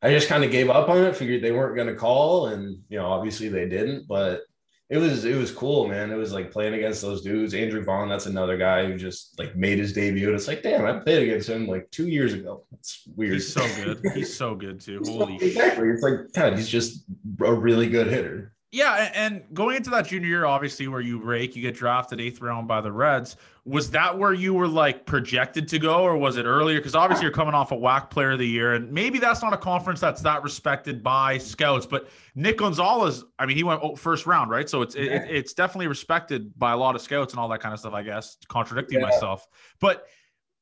[0.02, 1.16] I just kind of gave up on it.
[1.16, 4.06] Figured they weren't going to call, and you know, obviously they didn't.
[4.06, 4.42] But
[4.90, 6.10] it was it was cool, man.
[6.10, 7.54] It was like playing against those dudes.
[7.54, 10.26] Andrew Vaughn, that's another guy who just like made his debut.
[10.26, 12.64] And it's like, damn, I played against him like two years ago.
[12.72, 13.34] It's weird.
[13.34, 14.00] He's so good.
[14.14, 15.00] He's so good too.
[15.06, 15.88] Holy exactly.
[15.88, 17.04] It's like God, he's just
[17.40, 18.52] a really good hitter.
[18.72, 22.40] Yeah, and going into that junior year, obviously, where you rake, you get drafted eighth
[22.40, 23.36] round by the Reds.
[23.64, 26.78] Was that where you were like projected to go, or was it earlier?
[26.78, 29.52] Because obviously, you're coming off a WAC Player of the Year, and maybe that's not
[29.52, 31.84] a conference that's that respected by scouts.
[31.84, 34.70] But Nick Gonzalez, I mean, he went first round, right?
[34.70, 35.02] So it's yeah.
[35.02, 37.92] it, it's definitely respected by a lot of scouts and all that kind of stuff.
[37.92, 39.06] I guess contradicting yeah.
[39.06, 39.48] myself,
[39.80, 40.06] but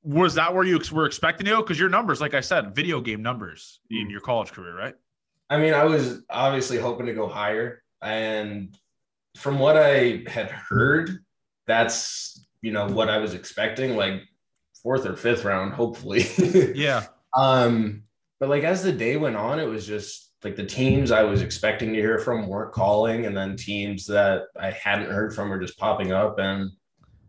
[0.03, 1.61] was that where you were expecting to go?
[1.61, 4.11] Because your numbers, like I said, video game numbers in mm.
[4.11, 4.95] your college career, right?
[5.51, 7.83] I mean, I was obviously hoping to go higher.
[8.03, 8.77] And
[9.37, 11.25] from what I had heard,
[11.67, 14.23] that's you know what I was expecting, like
[14.83, 16.25] fourth or fifth round, hopefully.
[16.75, 17.07] yeah.
[17.37, 18.05] Um,
[18.41, 21.43] but like as the day went on, it was just like the teams I was
[21.43, 25.59] expecting to hear from weren't calling, and then teams that I hadn't heard from were
[25.59, 26.39] just popping up.
[26.39, 26.71] And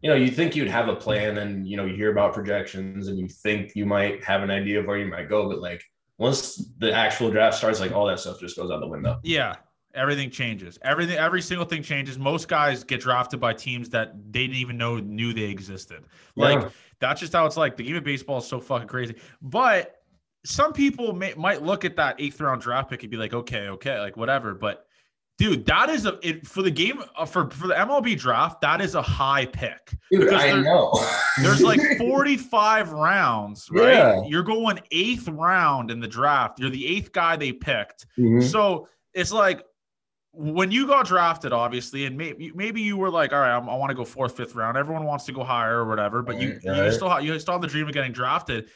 [0.02, 3.08] you know, you think you'd have a plan, and you know, you hear about projections,
[3.08, 5.84] and you think you might have an idea of where you might go, but like
[6.18, 9.20] once the actual draft starts, like all that stuff just goes out the window.
[9.24, 9.56] Yeah,
[9.94, 10.78] everything changes.
[10.82, 12.18] Everything, every single thing changes.
[12.18, 16.06] Most guys get drafted by teams that they didn't even know knew they existed.
[16.36, 16.70] Like yeah.
[17.00, 17.78] that's just how it's like.
[17.78, 19.16] The game of baseball is so fucking crazy.
[19.42, 19.96] But
[20.46, 23.70] some people may, might look at that eighth round draft pick and be like, okay,
[23.70, 24.54] okay, like whatever.
[24.54, 24.86] But
[25.38, 28.62] dude, that is a it, for the game uh, for for the MLB draft.
[28.62, 29.94] That is a high pick.
[30.12, 30.94] Dude, I there, know.
[31.42, 33.94] there's like 45 rounds, right?
[33.94, 34.22] Yeah.
[34.26, 36.60] You're going eighth round in the draft.
[36.60, 38.06] You're the eighth guy they picked.
[38.18, 38.42] Mm-hmm.
[38.42, 39.64] So it's like
[40.32, 43.76] when you got drafted, obviously, and maybe maybe you were like, all right, I'm, i
[43.76, 44.78] want to go fourth, fifth round.
[44.78, 46.86] Everyone wants to go higher or whatever, but you right.
[46.86, 48.70] you still you still have the dream of getting drafted.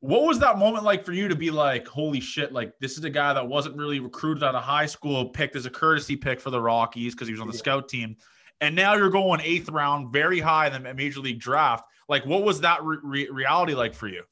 [0.00, 3.04] What was that moment like for you to be like, holy shit, like this is
[3.04, 6.40] a guy that wasn't really recruited out of high school, picked as a courtesy pick
[6.40, 7.58] for the Rockies because he was on the yeah.
[7.58, 8.16] scout team,
[8.60, 11.84] and now you're going eighth round, very high in the major league draft.
[12.08, 14.22] Like, what was that re- reality like for you?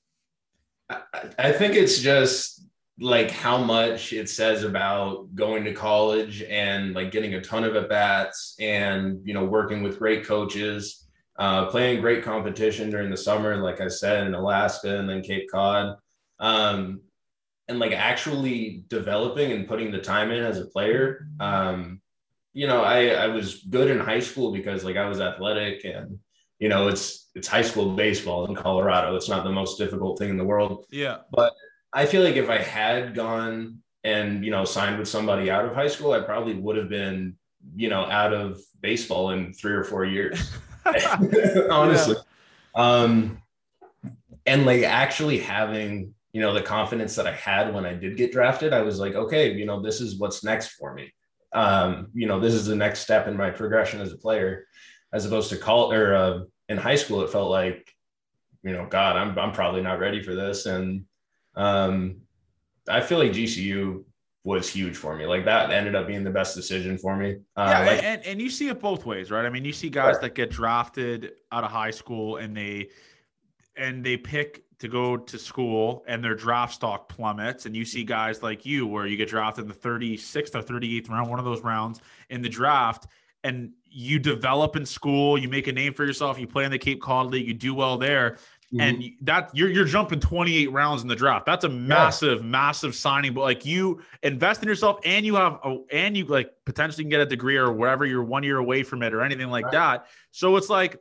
[0.88, 1.02] I,
[1.38, 2.62] I think it's just
[3.00, 7.76] like how much it says about going to college and like getting a ton of
[7.76, 11.06] at bats and you know working with great coaches,
[11.38, 15.48] uh, playing great competition during the summer, like I said in Alaska and then Cape
[15.50, 15.96] Cod,
[16.40, 17.00] um,
[17.68, 21.28] and like actually developing and putting the time in as a player.
[21.38, 22.00] Um,
[22.52, 26.18] you know, I I was good in high school because like I was athletic and
[26.58, 29.14] you know it's it's high school baseball in Colorado.
[29.14, 30.87] It's not the most difficult thing in the world.
[30.90, 31.52] Yeah, but
[31.92, 35.74] I feel like if I had gone and you know signed with somebody out of
[35.74, 37.37] high school, I probably would have been
[37.74, 40.53] you know out of baseball in three or four years.
[41.70, 42.22] Honestly, yeah.
[42.74, 43.42] um,
[44.46, 48.33] and like actually having you know the confidence that I had when I did get
[48.33, 51.12] drafted, I was like, okay, you know, this is what's next for me.
[51.53, 54.66] Um, you know, this is the next step in my progression as a player,
[55.12, 57.90] as opposed to call or uh, in high school, it felt like,
[58.62, 61.05] you know, God, I'm I'm probably not ready for this, and
[61.58, 62.16] um,
[62.88, 64.04] I feel like GCU
[64.44, 65.26] was huge for me.
[65.26, 67.36] Like that ended up being the best decision for me.
[67.56, 69.44] Uh, yeah, like, and, and you see it both ways, right?
[69.44, 72.88] I mean, you see guys that get drafted out of high school and they
[73.76, 77.66] and they pick to go to school and their draft stock plummets.
[77.66, 81.10] And you see guys like you where you get drafted in the 36th or 38th
[81.10, 83.06] round, one of those rounds in the draft,
[83.44, 86.78] and you develop in school, you make a name for yourself, you play in the
[86.78, 88.38] Cape Cod League, you do well there.
[88.72, 88.81] Mm-hmm.
[88.81, 91.46] And that you're you're jumping 28 rounds in the draft.
[91.46, 92.46] That's a massive, yeah.
[92.46, 93.33] massive signing.
[93.33, 97.09] But like you invest in yourself, and you have a, and you like potentially can
[97.09, 98.04] get a degree or whatever.
[98.04, 99.72] You're one year away from it or anything like right.
[99.72, 100.07] that.
[100.33, 101.00] So it's like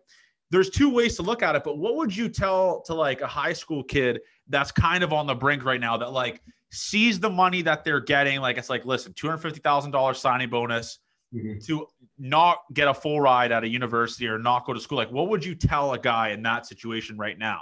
[0.50, 1.66] there's two ways to look at it.
[1.66, 5.28] But what would you tell to like a high school kid that's kind of on
[5.28, 8.40] the brink right now that like sees the money that they're getting?
[8.40, 11.00] Like it's like, listen, two hundred fifty thousand dollars signing bonus.
[11.34, 11.60] Mm-hmm.
[11.66, 11.88] To
[12.18, 14.98] not get a full ride at a university or not go to school?
[14.98, 17.62] Like, what would you tell a guy in that situation right now?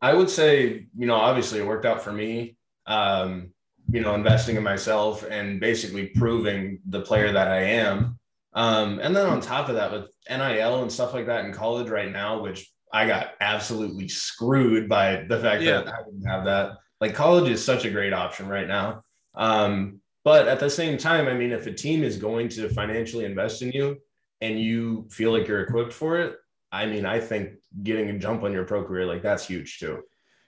[0.00, 2.56] I would say, you know, obviously it worked out for me.
[2.86, 3.50] Um,
[3.90, 8.18] you know, investing in myself and basically proving the player that I am.
[8.52, 11.88] Um, and then on top of that, with NIL and stuff like that in college
[11.88, 15.82] right now, which I got absolutely screwed by the fact yeah.
[15.82, 16.72] that I didn't have that.
[17.00, 19.02] Like college is such a great option right now.
[19.34, 23.24] Um, but at the same time, I mean, if a team is going to financially
[23.24, 23.96] invest in you
[24.42, 26.36] and you feel like you're equipped for it,
[26.70, 30.02] I mean, I think getting a jump on your pro career, like that's huge too.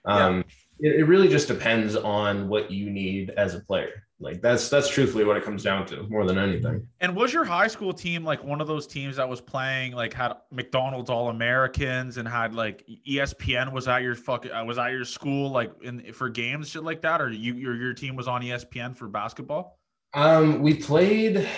[0.05, 0.45] Um,
[0.81, 0.91] yeah.
[0.91, 4.07] it, it really just depends on what you need as a player.
[4.21, 6.87] Like that's that's truthfully what it comes down to more than anything.
[7.01, 10.13] And was your high school team like one of those teams that was playing like
[10.13, 14.91] had McDonald's All Americans and had like ESPN was at your fuck uh, was at
[14.91, 18.29] your school like in for games shit like that or you your your team was
[18.29, 19.79] on ESPN for basketball?
[20.13, 21.49] Um, we played.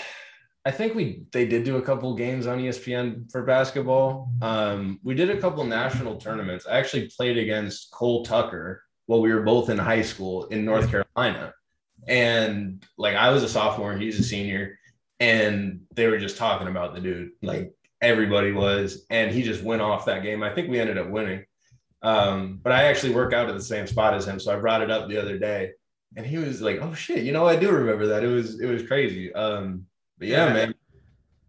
[0.64, 4.30] I think we they did do a couple games on ESPN for basketball.
[4.40, 6.68] Um, we did a couple national tournaments.
[6.68, 10.88] I actually played against Cole Tucker while we were both in high school in North
[10.88, 11.52] Carolina
[12.06, 14.78] and like I was a sophomore, he's a senior,
[15.20, 19.82] and they were just talking about the dude, like everybody was, and he just went
[19.82, 20.42] off that game.
[20.42, 21.44] I think we ended up winning.
[22.02, 24.82] Um, but I actually work out at the same spot as him, so I brought
[24.82, 25.70] it up the other day,
[26.16, 28.24] and he was like, "Oh shit, you know, I do remember that.
[28.24, 29.86] It was it was crazy." Um,
[30.18, 30.52] but yeah, yeah.
[30.52, 30.71] man,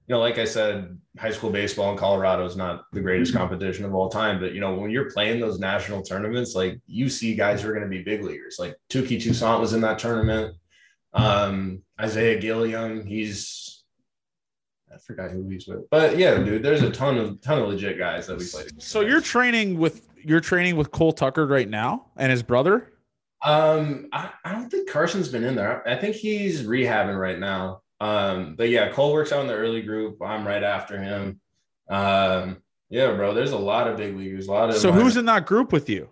[0.08, 3.40] you know, like I said, high school baseball in Colorado is not the greatest mm-hmm.
[3.40, 7.08] competition of all time, but you know, when you're playing those national tournaments, like you
[7.10, 8.58] see guys who are going to be big leaguers.
[8.60, 10.56] Like Touki Toussaint was in that tournament.
[11.14, 13.84] Um, Isaiah Gilliam, he's
[14.94, 17.98] I forgot who he's with, but yeah, dude, there's a ton of ton of legit
[17.98, 18.82] guys that we played.
[18.82, 22.94] So you're training with you're training with Cole Tucker right now and his brother.
[23.44, 25.88] Um, I, I don't think Carson's been in there.
[25.88, 27.83] I think he's rehabbing right now.
[28.00, 30.22] Um, but yeah, Cole works out in the early group.
[30.22, 31.40] I'm right after him.
[31.90, 34.48] Um, yeah, bro, there's a lot of big leaguers.
[34.48, 36.10] A lot of so who's in that group with you?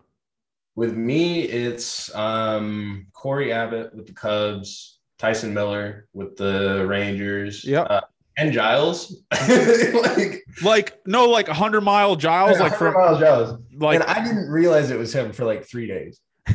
[0.75, 7.63] With me, it's um, Cory Abbott with the Cubs, Tyson Miller with the Rangers.
[7.63, 7.81] Yeah.
[7.81, 8.01] Uh,
[8.37, 13.59] and Giles, like, like no, like a hundred mile Giles, like from mile Giles.
[13.75, 16.19] Like, and I didn't realize it was him for like three days.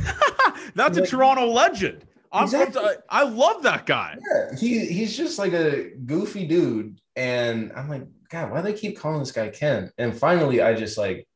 [0.75, 2.05] That's like, a Toronto legend.
[2.45, 2.83] Exactly.
[2.83, 4.17] To, I love that guy.
[4.33, 8.79] Yeah, he he's just like a goofy dude, and I'm like, God, why do they
[8.79, 9.93] keep calling this guy Ken?
[9.99, 11.27] And finally, I just like,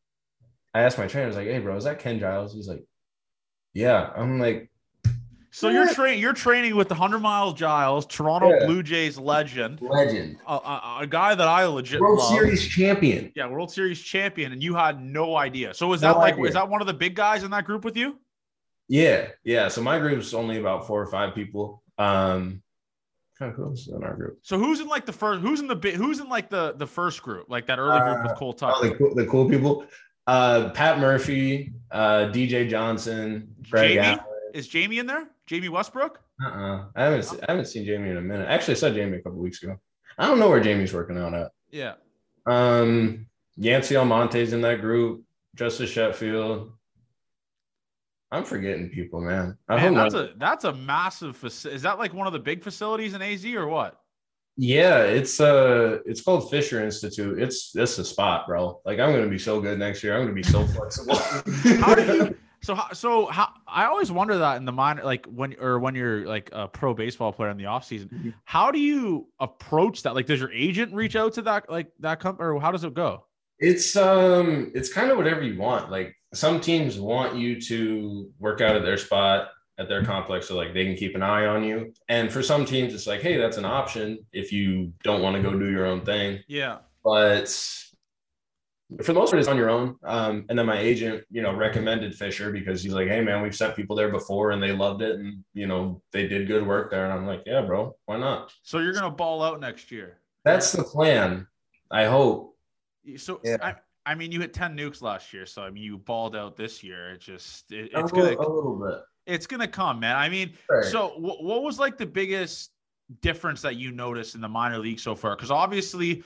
[0.74, 2.54] I asked my trainer, I was like, Hey, bro, is that Ken Giles?
[2.54, 2.84] He's like,
[3.74, 4.10] Yeah.
[4.16, 4.70] I'm like,
[5.52, 5.74] so what?
[5.74, 8.66] you're training you're training with the hundred miles Giles, Toronto yeah.
[8.66, 12.28] Blue Jays legend, legend, a, a, a, guy that I legit World love.
[12.28, 13.32] Series champion.
[13.34, 15.74] Yeah, World Series champion, and you had no idea.
[15.74, 16.46] So is that no like idea.
[16.46, 18.16] is that one of the big guys in that group with you?
[18.90, 19.68] Yeah, yeah.
[19.68, 21.81] So my group's only about four or five people.
[21.96, 22.61] Um,
[23.38, 24.40] kind of cool in our group.
[24.42, 25.42] So who's in like the first?
[25.42, 25.94] Who's in the bit?
[25.94, 27.48] Who's in like the the first group?
[27.48, 28.74] Like that early group with uh, Cole Tucker.
[28.76, 29.85] Oh, the, cool, the cool people.
[30.26, 34.07] Uh, Pat Murphy, uh, DJ Johnson, Greg Jamie?
[34.07, 34.24] Allen.
[34.55, 35.29] Is Jamie in there?
[35.46, 36.20] Jamie Westbrook?
[36.44, 36.87] Uh-uh.
[36.96, 38.48] I haven't I haven't seen Jamie in a minute.
[38.48, 39.79] Actually, I saw Jamie a couple weeks ago.
[40.18, 41.53] I don't know where Jamie's working out at.
[41.70, 41.94] Yeah.
[42.44, 43.26] Um,
[43.57, 45.22] Yency Almonte's in that group.
[45.55, 46.72] Justus Sheffield.
[48.32, 49.56] I'm forgetting people, man.
[49.68, 50.24] I Man, that's not.
[50.24, 53.44] a that's a massive faci- is that like one of the big facilities in AZ
[53.46, 53.98] or what?
[54.56, 57.40] Yeah, it's uh it's called Fischer Institute.
[57.40, 58.80] It's it's a spot, bro.
[58.84, 60.14] Like I'm gonna be so good next year.
[60.16, 61.16] I'm gonna be so flexible.
[61.80, 65.24] How do you so how, so how I always wonder that in the minor like
[65.26, 68.34] when or when you're like a pro baseball player in the off season, Mhm.
[68.44, 70.14] how do you approach that?
[70.14, 72.92] Like does your agent reach out to that like that company or how does it
[72.94, 73.24] go?
[73.60, 75.90] It's um it's kind of whatever you want.
[75.90, 80.56] Like some teams want you to work out at their spot at their complex so
[80.56, 81.92] like they can keep an eye on you.
[82.08, 85.42] And for some teams it's like, hey, that's an option if you don't want to
[85.42, 86.40] go do your own thing.
[86.48, 86.78] Yeah.
[87.02, 87.48] But
[88.98, 89.96] for the most part, it's on your own.
[90.02, 93.54] Um, and then my agent, you know, recommended Fischer because he's like, hey man, we've
[93.54, 96.90] sent people there before and they loved it and you know they did good work
[96.90, 97.04] there.
[97.04, 98.52] And I'm like, yeah, bro, why not?
[98.62, 100.18] So you're gonna ball out next year.
[100.44, 101.46] That's the plan.
[101.90, 102.49] I hope.
[103.16, 103.56] So Yeah.
[103.62, 103.74] I,
[104.06, 106.82] I mean, you hit ten nukes last year, so I mean, you balled out this
[106.82, 107.10] year.
[107.12, 109.00] It just it, A it's little, gonna a little bit.
[109.26, 110.16] it's gonna come, man.
[110.16, 110.84] I mean, Right.
[110.84, 112.70] so wh- what was like the biggest
[113.20, 115.36] difference that you noticed in the minor league so far?
[115.36, 116.22] Because obviously,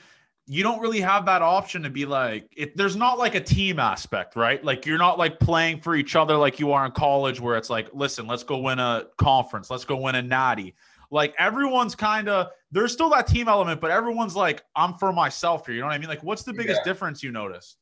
[0.47, 2.77] you don't really have that option to be like it.
[2.77, 4.63] There's not like a team aspect, right?
[4.63, 7.69] Like you're not like playing for each other like you are in college, where it's
[7.69, 10.75] like, listen, let's go win a conference, let's go win a natty.
[11.11, 15.65] Like everyone's kind of there's still that team element, but everyone's like, I'm for myself
[15.65, 15.75] here.
[15.75, 16.09] You know what I mean?
[16.09, 16.91] Like, what's the biggest Yeah.
[16.91, 17.77] difference you notice?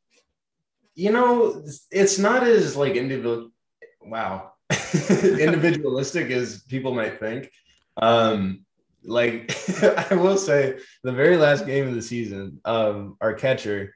[0.96, 3.50] you know, it's not as like individual.
[4.02, 4.52] Wow,
[5.24, 7.52] individualistic as people might think.
[7.98, 8.66] Um,
[9.04, 9.56] like
[10.12, 13.94] I will say, the very last game of the season, um, our catcher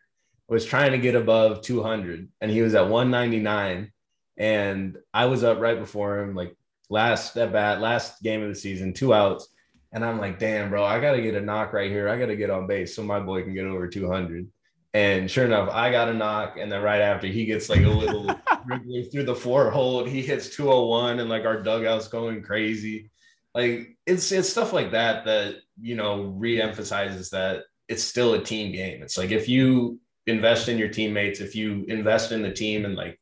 [0.49, 3.91] was trying to get above 200, and he was at 199,
[4.37, 6.55] and I was up right before him, like
[6.89, 9.47] last at bat, last game of the season, two outs.
[9.93, 12.10] And I'm like, damn, bro, I got to get a knock right here.
[12.10, 14.47] I got to get on base so my boy can get over 200.
[14.93, 16.58] And sure enough, I got a knock.
[16.58, 18.26] And then right after, he gets like a little
[19.12, 20.04] through the four hole.
[20.04, 23.12] He hits 201, and like our dugout's going crazy.
[23.54, 28.71] Like it's it's stuff like that that you know re-emphasizes that it's still a team
[28.71, 29.02] game.
[29.02, 32.95] It's like if you invest in your teammates, if you invest in the team, and
[32.95, 33.19] like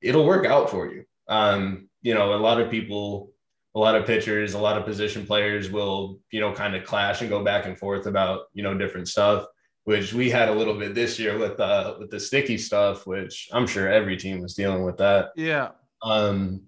[0.00, 1.04] it'll work out for you.
[1.28, 3.32] Um, you know, a lot of people,
[3.74, 7.20] a lot of pitchers, a lot of position players will, you know, kind of clash
[7.20, 9.46] and go back and forth about, you know, different stuff,
[9.84, 13.48] which we had a little bit this year with uh with the sticky stuff, which
[13.52, 15.30] I'm sure every team was dealing with that.
[15.36, 15.70] Yeah.
[16.02, 16.62] Um,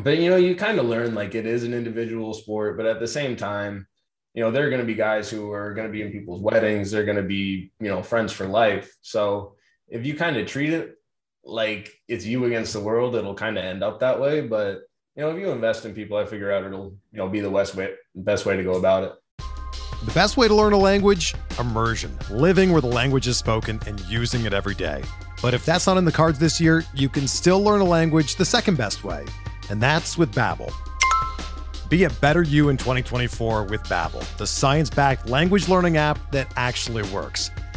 [0.00, 3.00] but you know, you kind of learn like it is an individual sport, but at
[3.00, 3.86] the same time,
[4.34, 6.40] you know, there are going to be guys who are going to be in people's
[6.40, 6.90] weddings.
[6.90, 8.94] They're going to be, you know, friends for life.
[9.00, 9.56] So
[9.88, 10.97] if you kind of treat it
[11.48, 14.40] like it's you against the world, it'll kind of end up that way.
[14.42, 14.82] But
[15.16, 17.50] you know, if you invest in people, I figure out it'll, you know, be the
[17.50, 19.12] best way, best way to go about it.
[20.04, 21.34] The best way to learn a language?
[21.58, 22.16] Immersion.
[22.30, 25.02] Living where the language is spoken and using it every day.
[25.42, 28.36] But if that's not in the cards this year, you can still learn a language
[28.36, 29.24] the second best way,
[29.70, 30.72] and that's with Babbel.
[31.88, 37.02] Be a better you in 2024 with Babbel, the science-backed language learning app that actually
[37.10, 37.50] works.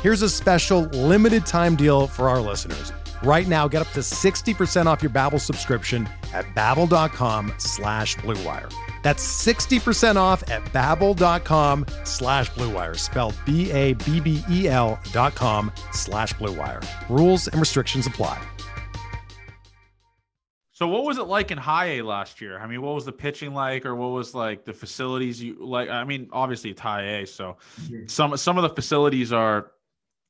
[0.00, 2.92] Here's a special limited time deal for our listeners.
[3.24, 8.72] Right now, get up to 60% off your Babbel subscription at babbel.com slash bluewire.
[9.02, 16.84] That's 60% off at babbel.com slash bluewire, spelled B-A-B-B-E-L dot com slash bluewire.
[17.08, 18.40] Rules and restrictions apply.
[20.70, 22.60] So what was it like in high A last year?
[22.60, 25.88] I mean, what was the pitching like, or what was like the facilities you like?
[25.88, 27.56] I mean, obviously it's high A, so
[28.06, 29.72] some some of the facilities are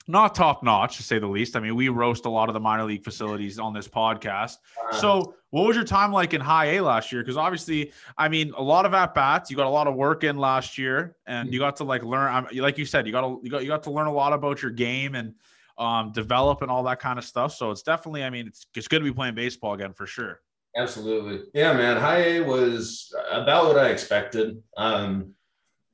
[0.09, 1.54] not top notch to say the least.
[1.54, 4.56] I mean, we roast a lot of the minor league facilities on this podcast.
[4.90, 7.22] Uh, So, what was your time like in high A last year?
[7.22, 9.50] Because obviously, I mean, a lot of at bats.
[9.50, 12.32] You got a lot of work in last year, and you got to like learn.
[12.32, 14.32] I'm, like you said, you got to you got you got to learn a lot
[14.32, 15.34] about your game and
[15.76, 17.54] um, develop and all that kind of stuff.
[17.54, 20.40] So it's definitely, I mean, it's it's good to be playing baseball again for sure.
[20.76, 21.44] Absolutely.
[21.54, 21.96] Yeah, man.
[21.98, 24.62] High A was about what I expected.
[24.76, 25.34] Um,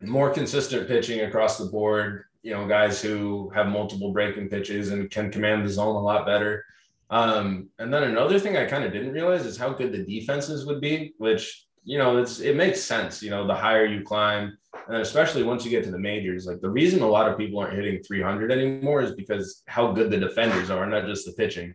[0.01, 2.25] more consistent pitching across the board.
[2.45, 6.27] You know, guys who have multiple breaking pitches and can command the zone a lot
[6.27, 6.65] better.
[7.11, 10.67] Um, and then another thing I kind of didn't realize is how good the defenses
[10.67, 13.23] would be, which you know it's it makes sense.
[13.23, 14.57] You know, the higher you climb,
[14.89, 17.61] and especially once you get to the majors, like the reason a lot of people
[17.61, 21.75] aren't hitting 300 anymore is because how good the defenders are, not just the pitching.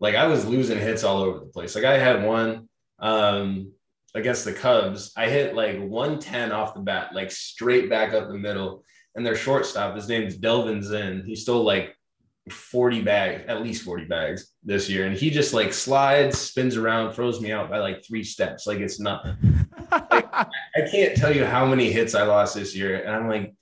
[0.00, 1.74] Like I was losing hits all over the place.
[1.74, 3.72] Like I had one um,
[4.14, 5.12] against the Cubs.
[5.16, 8.84] I hit like 110 off the bat, like straight back up the middle.
[9.14, 11.24] And their shortstop, his name is Delvin Zinn.
[11.26, 11.96] He stole like
[12.50, 15.06] 40 bags, at least 40 bags this year.
[15.06, 18.66] And he just like slides, spins around, throws me out by like three steps.
[18.66, 19.36] Like it's nothing.
[19.90, 23.02] like, I can't tell you how many hits I lost this year.
[23.02, 23.54] And I'm like,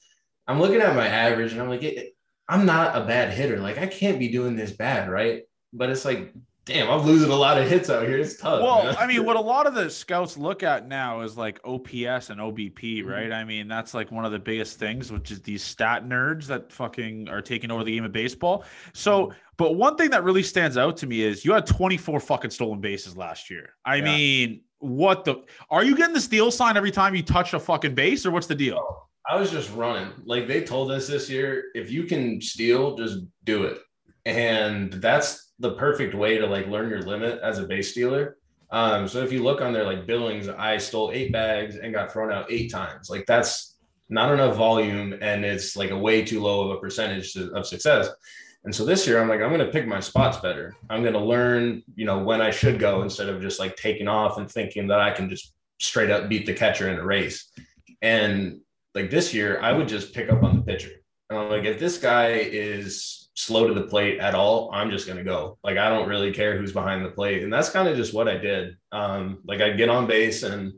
[0.46, 2.14] I'm looking at my average and I'm like,
[2.48, 3.59] I'm not a bad hitter.
[3.59, 5.42] Like I can't be doing this bad, right?
[5.72, 6.32] But it's like
[6.70, 8.18] damn, I'm losing a lot of hits out here.
[8.18, 8.62] It's tough.
[8.62, 8.96] Well, man.
[8.96, 12.40] I mean, what a lot of the scouts look at now is like OPS and
[12.40, 13.08] OBP, mm-hmm.
[13.08, 13.24] right?
[13.24, 13.32] Mm-hmm.
[13.32, 16.72] I mean, that's like one of the biggest things, which is these stat nerds that
[16.72, 18.64] fucking are taking over the game of baseball.
[18.92, 19.38] So, mm-hmm.
[19.56, 22.80] but one thing that really stands out to me is you had 24 fucking stolen
[22.80, 23.70] bases last year.
[23.84, 24.04] I yeah.
[24.04, 27.94] mean, what the are you getting the steal sign every time you touch a fucking
[27.94, 28.78] base or what's the deal?
[28.78, 30.12] Oh, I was just running.
[30.24, 33.78] Like they told us this year, if you can steal, just do it.
[34.24, 38.36] And that's the perfect way to like learn your limit as a base stealer.
[38.72, 42.12] Um, so if you look on there, like Billings, I stole eight bags and got
[42.12, 43.11] thrown out eight times.
[43.11, 43.76] Like that's
[44.08, 47.66] not enough volume, and it's like a way too low of a percentage to, of
[47.66, 48.08] success.
[48.64, 50.74] And so this year, I'm like, I'm going to pick my spots better.
[50.90, 54.08] I'm going to learn, you know, when I should go instead of just like taking
[54.08, 57.50] off and thinking that I can just straight up beat the catcher in a race.
[58.02, 58.61] And
[58.94, 60.90] like this year, I would just pick up on the pitcher.
[61.30, 65.07] And I'm like, if this guy is slow to the plate at all, I'm just
[65.07, 65.59] going to go.
[65.64, 67.43] Like, I don't really care who's behind the plate.
[67.43, 68.76] And that's kind of just what I did.
[68.93, 70.72] Um, like, I'd get on base and,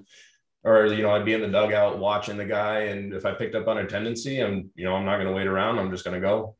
[0.64, 2.82] or, you know, I'd be in the dugout watching the guy.
[2.82, 5.34] And if I picked up on a tendency, I'm, you know, I'm not going to
[5.34, 5.78] wait around.
[5.78, 6.56] I'm just going to go.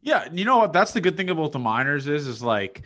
[0.00, 0.28] Yeah.
[0.32, 0.72] You know what?
[0.72, 2.82] That's the good thing about the minors is, is like,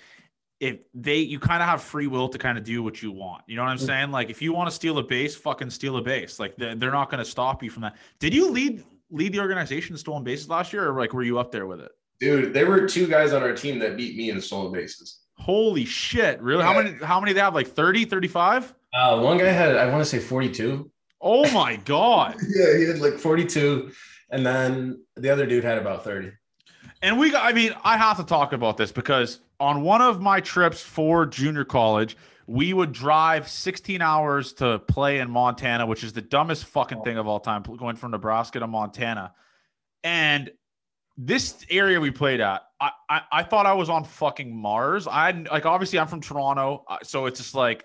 [0.60, 3.42] if they you kind of have free will to kind of do what you want.
[3.46, 3.86] You know what I'm mm.
[3.86, 4.10] saying?
[4.10, 6.38] Like if you want to steal a base, fucking steal a base.
[6.38, 7.96] Like they're, they're not going to stop you from that.
[8.18, 11.50] Did you lead lead the organization stolen bases last year, or like were you up
[11.50, 11.90] there with it?
[12.20, 15.20] Dude, there were two guys on our team that beat me in stolen bases.
[15.38, 16.40] Holy shit.
[16.42, 16.62] Really?
[16.62, 16.72] Yeah.
[16.72, 17.54] How many how many they have?
[17.54, 18.74] Like 30, 35?
[18.92, 20.90] Uh, one guy had I want to say 42.
[21.22, 22.36] Oh my god.
[22.48, 23.90] yeah, he had like 42.
[24.30, 26.32] And then the other dude had about 30.
[27.02, 30.20] And we got, I mean, I have to talk about this because on one of
[30.20, 32.16] my trips for junior college,
[32.46, 37.16] we would drive 16 hours to play in Montana, which is the dumbest fucking thing
[37.16, 39.32] of all time, going from Nebraska to Montana.
[40.02, 40.50] And
[41.22, 45.06] this area we played at, I, I, I thought I was on fucking Mars.
[45.06, 47.84] I like obviously I'm from Toronto, uh, so it's just like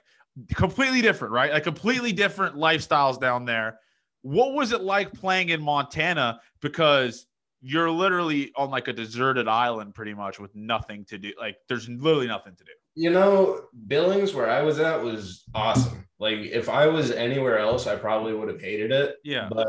[0.55, 1.51] completely different, right?
[1.51, 3.79] Like completely different lifestyles down there.
[4.21, 6.39] What was it like playing in Montana?
[6.61, 7.27] Because
[7.61, 11.33] you're literally on like a deserted island, pretty much with nothing to do.
[11.38, 12.71] Like there's literally nothing to do.
[12.95, 16.05] You know, Billings, where I was at, was awesome.
[16.19, 19.17] Like if I was anywhere else, I probably would have hated it.
[19.25, 19.49] Yeah.
[19.51, 19.67] But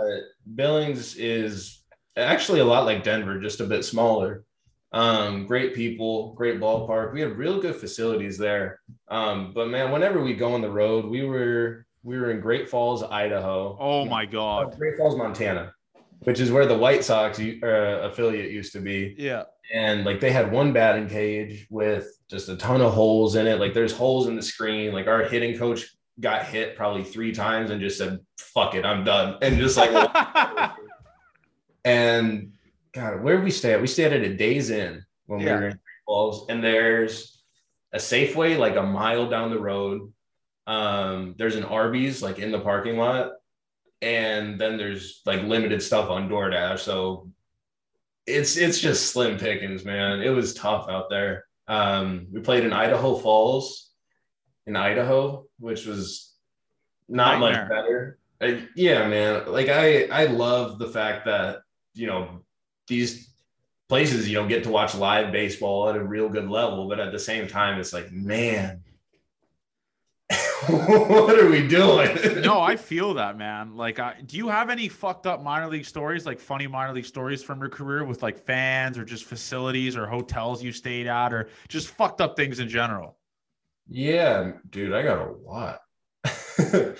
[0.54, 1.82] Billings is
[2.16, 4.44] actually a lot like Denver, just a bit smaller.
[4.92, 7.12] Um, great people, great ballpark.
[7.12, 8.80] We have real good facilities there.
[9.08, 12.68] Um, but man, whenever we go on the road, we were we were in Great
[12.68, 13.76] Falls, Idaho.
[13.80, 15.72] Oh my God, uh, Great Falls, Montana,
[16.20, 19.14] which is where the White Sox uh, affiliate used to be.
[19.18, 19.42] Yeah,
[19.74, 23.58] and like they had one batting cage with just a ton of holes in it.
[23.58, 24.92] Like there's holes in the screen.
[24.92, 29.04] Like our hitting coach got hit probably three times and just said, "Fuck it, I'm
[29.04, 29.90] done," and just like.
[31.86, 32.52] And
[32.92, 33.80] God, where did we stay at?
[33.80, 35.54] We stayed at a Days Inn when yeah.
[35.54, 37.42] we were in Falls, and there's
[37.92, 40.12] a Safeway like a mile down the road.
[40.66, 43.32] Um, there's an Arby's like in the parking lot,
[44.02, 46.80] and then there's like limited stuff on DoorDash.
[46.80, 47.30] So
[48.26, 50.20] it's it's just slim pickings, man.
[50.20, 51.44] It was tough out there.
[51.68, 53.92] Um, we played in Idaho Falls,
[54.66, 56.34] in Idaho, which was
[57.08, 57.60] not Nightmare.
[57.60, 58.18] much better.
[58.40, 59.44] I, yeah, man.
[59.46, 61.60] Like I I love the fact that
[61.96, 62.40] you know,
[62.86, 63.34] these
[63.88, 67.12] places you don't get to watch live baseball at a real good level, but at
[67.12, 68.82] the same time, it's like, man,
[70.68, 72.42] what are we doing?
[72.42, 73.76] no, I feel that, man.
[73.76, 77.06] Like, I, do you have any fucked up minor league stories, like funny minor league
[77.06, 81.32] stories from your career with like fans or just facilities or hotels you stayed at
[81.32, 83.16] or just fucked up things in general?
[83.88, 85.80] Yeah, dude, I got a lot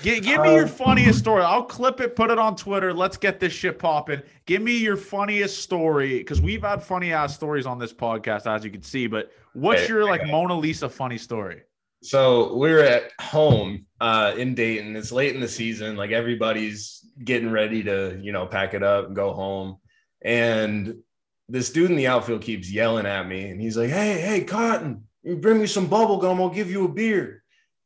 [0.03, 1.43] give, give me your funniest story.
[1.43, 2.93] I'll clip it, put it on Twitter.
[2.93, 4.23] Let's get this shit popping.
[4.45, 8.65] Give me your funniest story because we've had funny ass stories on this podcast, as
[8.65, 9.07] you can see.
[9.07, 11.63] But what's hey, your like Mona Lisa funny story?
[12.03, 14.95] So we're at home uh, in Dayton.
[14.95, 15.97] It's late in the season.
[15.97, 19.79] Like everybody's getting ready to, you know, pack it up and go home.
[20.23, 20.97] And
[21.49, 25.05] this dude in the outfield keeps yelling at me, and he's like, "Hey, hey, Cotton,
[25.23, 27.43] You bring me some bubble gum, I'll give you a beer.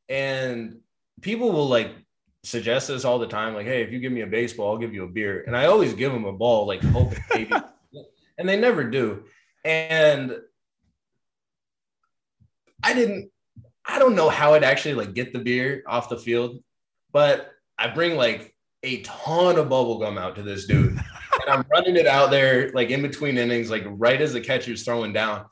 [0.08, 0.80] And
[1.20, 1.94] people will like
[2.42, 4.94] suggest this all the time, like, hey, if you give me a baseball, I'll give
[4.94, 5.44] you a beer.
[5.46, 7.52] And I always give them a ball, like hoping maybe,
[8.38, 9.24] and they never do.
[9.64, 10.36] And
[12.82, 13.30] I didn't,
[13.84, 16.62] I don't know how I'd actually like get the beer off the field,
[17.12, 20.92] but I bring like a ton of bubble gum out to this dude.
[20.92, 24.84] and I'm running it out there like in between innings, like right as the catcher's
[24.84, 25.44] throwing down.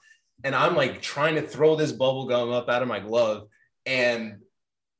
[0.44, 3.48] And I'm like trying to throw this bubble gum up out of my glove.
[3.84, 4.38] And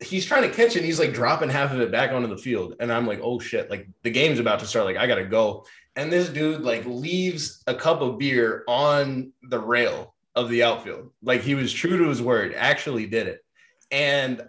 [0.01, 0.85] he's trying to catch it.
[0.85, 2.77] He's like dropping half of it back onto the field.
[2.81, 4.87] And I'm like, oh shit, like the game's about to start.
[4.87, 5.67] Like, I gotta go.
[5.97, 11.11] And this dude like leaves a cup of beer on the rail of the outfield.
[11.23, 13.45] Like he was true to his word, actually did it.
[13.91, 14.43] And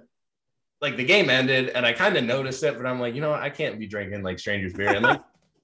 [0.81, 3.33] like the game ended and I kind of noticed it, but I'm like, you know,
[3.33, 4.93] I can't be drinking like strangers beer.
[4.93, 5.21] And like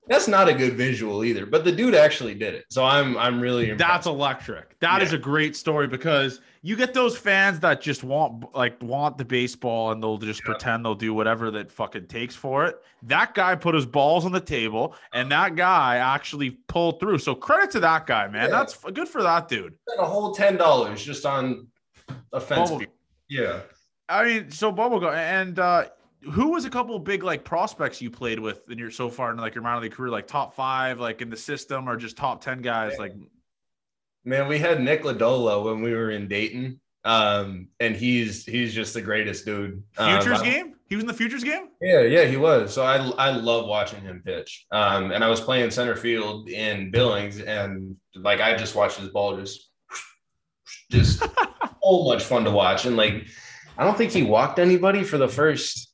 [0.07, 1.45] that's not a good visual either.
[1.45, 2.65] But the dude actually did it.
[2.69, 3.89] So I'm I'm really impressed.
[3.89, 4.79] That's electric.
[4.79, 5.03] That yeah.
[5.05, 9.25] is a great story because you get those fans that just want like want the
[9.25, 10.51] baseball and they'll just yeah.
[10.51, 12.81] pretend they'll do whatever that fucking takes for it.
[13.03, 17.19] That guy put his balls on the table and that guy actually pulled through.
[17.19, 18.49] So credit to that guy, man.
[18.49, 18.57] Yeah.
[18.57, 19.75] That's good for that dude.
[19.87, 21.67] Spent a whole ten dollars just on
[22.31, 22.71] a fence.
[23.29, 23.61] Yeah.
[24.07, 25.85] I mean, so bubblegum and uh
[26.31, 29.37] who was a couple big like prospects you played with in your so far in
[29.37, 32.41] like your minor league career, like top five, like in the system, or just top
[32.41, 32.91] ten guys?
[32.91, 32.99] Man.
[32.99, 33.13] Like,
[34.23, 38.93] man, we had Nick Lodolo when we were in Dayton, um, and he's he's just
[38.93, 39.83] the greatest dude.
[39.97, 40.75] Futures um, game?
[40.87, 41.69] He was in the futures game.
[41.81, 42.73] Yeah, yeah, he was.
[42.73, 44.65] So I I love watching him pitch.
[44.71, 49.09] Um, and I was playing center field in Billings, and like I just watched his
[49.09, 49.69] ball just
[50.91, 51.19] just
[51.83, 53.25] so much fun to watch, and like.
[53.77, 55.84] I don't think he walked anybody for the first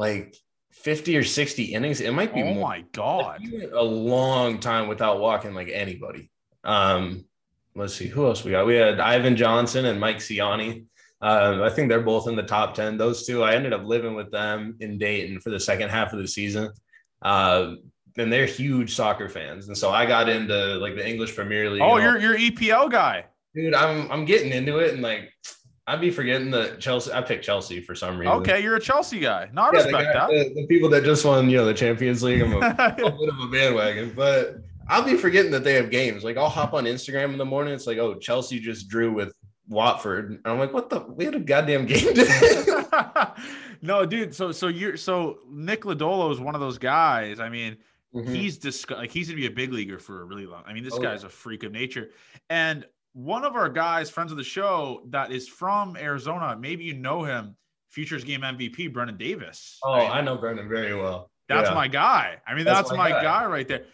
[0.00, 0.34] like
[0.72, 2.00] 50 or 60 innings.
[2.00, 2.68] It might be oh more.
[2.68, 3.42] my god.
[3.72, 6.30] a long time without walking like anybody.
[6.64, 7.26] Um,
[7.76, 8.66] let's see who else we got.
[8.66, 10.86] We had Ivan Johnson and Mike Siani.
[11.20, 12.96] Uh, I think they're both in the top 10.
[12.96, 16.18] Those two, I ended up living with them in Dayton for the second half of
[16.18, 16.72] the season.
[17.20, 17.74] Uh,
[18.16, 19.68] and they're huge soccer fans.
[19.68, 21.82] And so I got into like the English Premier League.
[21.82, 23.26] Oh, you're you're EPL guy.
[23.54, 25.30] Dude, I'm I'm getting into it and like
[25.90, 27.12] I'd be forgetting that Chelsea.
[27.12, 28.32] I picked Chelsea for some reason.
[28.36, 29.50] Okay, you're a Chelsea guy.
[29.52, 30.28] No, I yeah, respect guy, that.
[30.30, 32.42] The, the, people that just won, you know, the Champions League.
[32.42, 36.22] I'm a, a bit of a bandwagon, but I'll be forgetting that they have games.
[36.22, 37.74] Like I'll hop on Instagram in the morning.
[37.74, 39.32] It's like, oh, Chelsea just drew with
[39.68, 41.00] Watford, and I'm like, what the?
[41.00, 42.86] We had a goddamn game today.
[43.82, 44.32] no, dude.
[44.32, 47.40] So so you're so Nick Lodolo is one of those guys.
[47.40, 47.76] I mean.
[48.12, 48.34] Mm-hmm.
[48.34, 50.64] He's dis- like he's gonna be a big leaguer for a really long.
[50.66, 51.28] I mean, this oh, guy's yeah.
[51.28, 52.10] a freak of nature,
[52.48, 52.84] and
[53.24, 56.56] one of our guys, friends of the show, that is from Arizona.
[56.58, 57.54] Maybe you know him,
[57.90, 59.78] Futures Game MVP, Brennen Davis.
[59.84, 61.30] Oh, I, I know Brennan very well.
[61.48, 61.74] That's yeah.
[61.74, 62.36] my guy.
[62.46, 63.22] I mean, that's, that's my, my guy.
[63.22, 63.46] guy.
[63.46, 63.84] right there.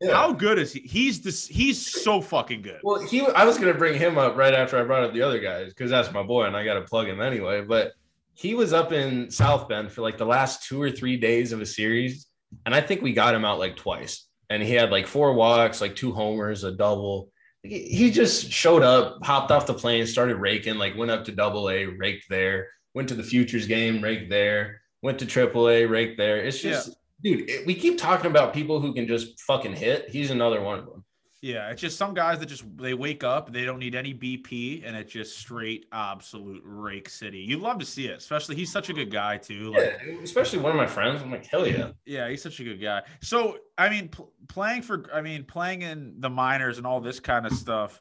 [0.00, 0.12] Yeah.
[0.12, 0.80] How good is he?
[0.80, 1.46] He's this.
[1.46, 2.80] He's so fucking good.
[2.82, 3.26] Well, he.
[3.26, 5.90] I was gonna bring him up right after I brought up the other guys because
[5.90, 7.62] that's my boy, and I got to plug him anyway.
[7.62, 7.92] But
[8.34, 11.62] he was up in South Bend for like the last two or three days of
[11.62, 12.26] a series,
[12.66, 14.28] and I think we got him out like twice.
[14.50, 17.32] And he had like four walks, like two homers, a double
[17.62, 21.68] he just showed up, hopped off the plane, started raking, like went up to double
[21.70, 26.18] A, raked there, went to the futures game, raked there, went to triple A, raked
[26.18, 26.38] there.
[26.44, 27.36] It's just, yeah.
[27.36, 30.08] dude, it, we keep talking about people who can just fucking hit.
[30.10, 31.04] He's another one of them.
[31.42, 34.82] Yeah, it's just some guys that just they wake up, they don't need any BP,
[34.86, 37.38] and it's just straight absolute rake city.
[37.38, 39.70] You'd love to see it, especially he's such a good guy too.
[39.72, 41.22] Like, yeah, especially one of my friends.
[41.22, 41.90] I'm like, hell yeah.
[42.06, 43.02] Yeah, he's such a good guy.
[43.20, 47.20] So I mean, pl- playing for, I mean, playing in the minors and all this
[47.20, 48.00] kind of stuff.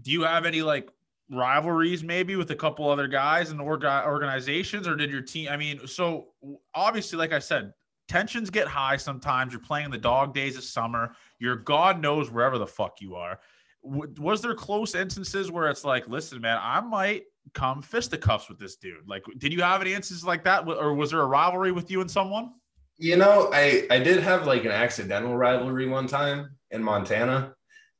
[0.00, 0.90] Do you have any like
[1.30, 5.48] rivalries maybe with a couple other guys and orga- organizations, or did your team?
[5.50, 6.28] I mean, so
[6.74, 7.74] obviously, like I said,
[8.08, 9.52] tensions get high sometimes.
[9.52, 11.14] You're playing the dog days of summer.
[11.38, 13.40] You're God knows wherever the fuck you are.
[13.84, 17.24] W- was there close instances where it's like, listen, man, I might
[17.54, 19.06] come fisticuffs with this dude?
[19.06, 22.00] Like, did you have any instances like that, or was there a rivalry with you
[22.00, 22.52] and someone?
[22.98, 27.54] You know, I I did have like an accidental rivalry one time in Montana.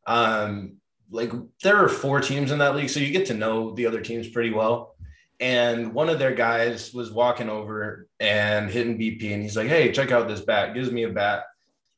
[0.07, 0.77] Um,
[1.11, 1.33] like
[1.63, 4.29] there are four teams in that league, so you get to know the other teams
[4.29, 4.97] pretty well
[5.41, 9.93] and one of their guys was walking over and hitting BP, and he's like, "Hey,
[9.93, 11.45] check out this bat." Gives me a bat.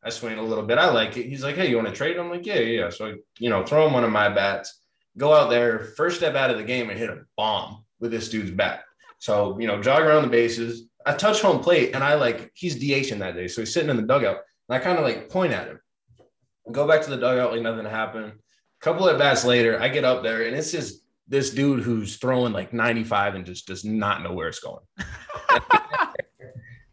[0.09, 0.79] I swing a little bit.
[0.79, 1.27] I like it.
[1.27, 3.63] He's like, "Hey, you want to trade?" I'm like, "Yeah, yeah." So I, you know,
[3.63, 4.81] throw him one of my bats.
[5.19, 8.31] Go out there, first step out of the game, and hit a bomb with this
[8.31, 8.85] dude's bat.
[9.19, 10.89] So you know, jog around the bases.
[11.05, 13.99] I touch home plate, and I like he's DHing that day, so he's sitting in
[13.99, 14.39] the dugout,
[14.69, 15.79] and I kind of like point at him.
[16.73, 18.33] Go back to the dugout like nothing happened.
[18.33, 22.17] A couple of bats later, I get up there, and it's just this dude who's
[22.17, 24.85] throwing like 95 and just does not know where it's going.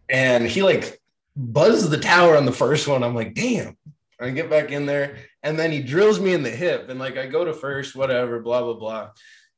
[0.09, 0.99] and he like
[1.35, 3.03] buzzes the tower on the first one.
[3.03, 3.77] I'm like, damn.
[4.19, 7.17] I get back in there, and then he drills me in the hip, and like
[7.17, 9.09] I go to first, whatever, blah blah blah.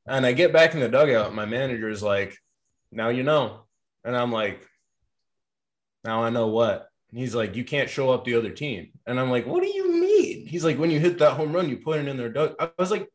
[0.07, 1.35] And I get back in the dugout.
[1.35, 2.35] My manager is like,
[2.91, 3.65] now you know.
[4.03, 4.65] And I'm like,
[6.03, 6.89] now I know what.
[7.11, 8.89] And he's like, you can't show up the other team.
[9.05, 10.47] And I'm like, what do you mean?
[10.47, 12.55] He's like, when you hit that home run, you put it in their dug.
[12.59, 13.07] I was like,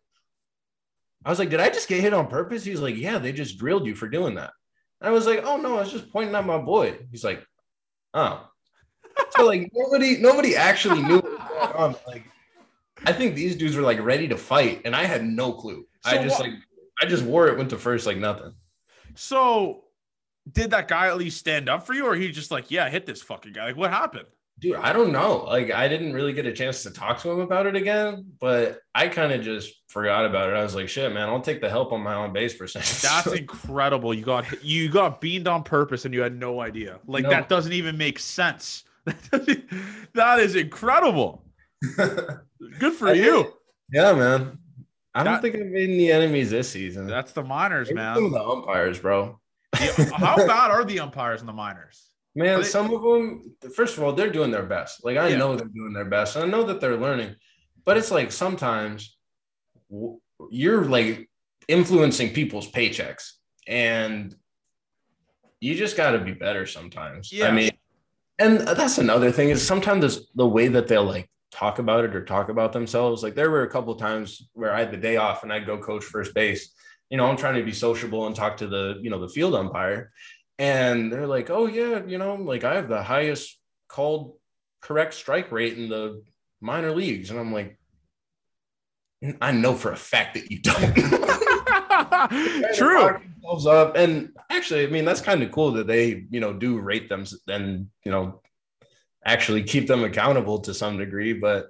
[1.24, 2.62] I was like, did I just get hit on purpose?
[2.62, 4.52] He's like, yeah, they just drilled you for doing that.
[5.00, 6.98] And I was like, oh no, I was just pointing at my boy.
[7.10, 7.44] He's like,
[8.14, 8.48] oh.
[9.36, 11.96] So like nobody, nobody actually knew what was going on.
[12.06, 12.24] Like,
[13.06, 15.86] I think these dudes were like ready to fight, and I had no clue.
[16.04, 16.58] So I just what, like,
[17.00, 18.52] I just wore it, went to first like nothing.
[19.14, 19.84] So,
[20.50, 23.06] did that guy at least stand up for you, or he just like, yeah, hit
[23.06, 23.66] this fucking guy?
[23.66, 24.26] Like, what happened?
[24.58, 25.44] Dude, I don't know.
[25.44, 28.78] Like, I didn't really get a chance to talk to him about it again, but
[28.94, 30.56] I kind of just forgot about it.
[30.56, 33.02] I was like, shit, man, I'll take the help on my own base percentage.
[33.02, 34.14] That's incredible.
[34.14, 37.00] You got you got beamed on purpose and you had no idea.
[37.06, 37.30] Like, no.
[37.30, 38.84] that doesn't even make sense.
[40.14, 41.44] that is incredible.
[41.96, 43.52] Good for you.
[43.92, 44.58] yeah, man.
[45.14, 47.06] I don't that, think I've made any enemies this season.
[47.06, 48.14] That's the minors, Maybe man.
[48.14, 49.38] Some of the umpires, bro.
[49.74, 52.08] How bad are the umpires in the minors?
[52.34, 55.04] Man, they, some of them, first of all, they're doing their best.
[55.04, 55.36] Like I yeah.
[55.36, 56.36] know they're doing their best.
[56.36, 57.34] And I know that they're learning,
[57.84, 59.16] but it's like sometimes
[60.50, 61.28] you're like
[61.68, 63.32] influencing people's paychecks
[63.66, 64.34] and
[65.60, 67.32] you just got to be better sometimes.
[67.32, 67.48] Yeah.
[67.48, 67.70] I mean,
[68.42, 72.24] and that's another thing is sometimes the way that they'll like talk about it or
[72.24, 73.22] talk about themselves.
[73.22, 75.78] Like there were a couple times where I had the day off and I'd go
[75.78, 76.74] coach first base.
[77.10, 79.54] You know, I'm trying to be sociable and talk to the, you know, the field
[79.54, 80.12] umpire.
[80.58, 84.34] And they're like, oh yeah, you know, like I have the highest called
[84.80, 86.22] correct strike rate in the
[86.60, 87.30] minor leagues.
[87.30, 87.78] And I'm like,
[89.40, 90.96] I know for a fact that you don't.
[92.74, 93.20] True.
[93.66, 93.96] Up.
[93.96, 97.24] And actually, I mean, that's kind of cool that they, you know, do rate them
[97.48, 98.40] and, you know,
[99.24, 101.66] actually keep them accountable to some degree, but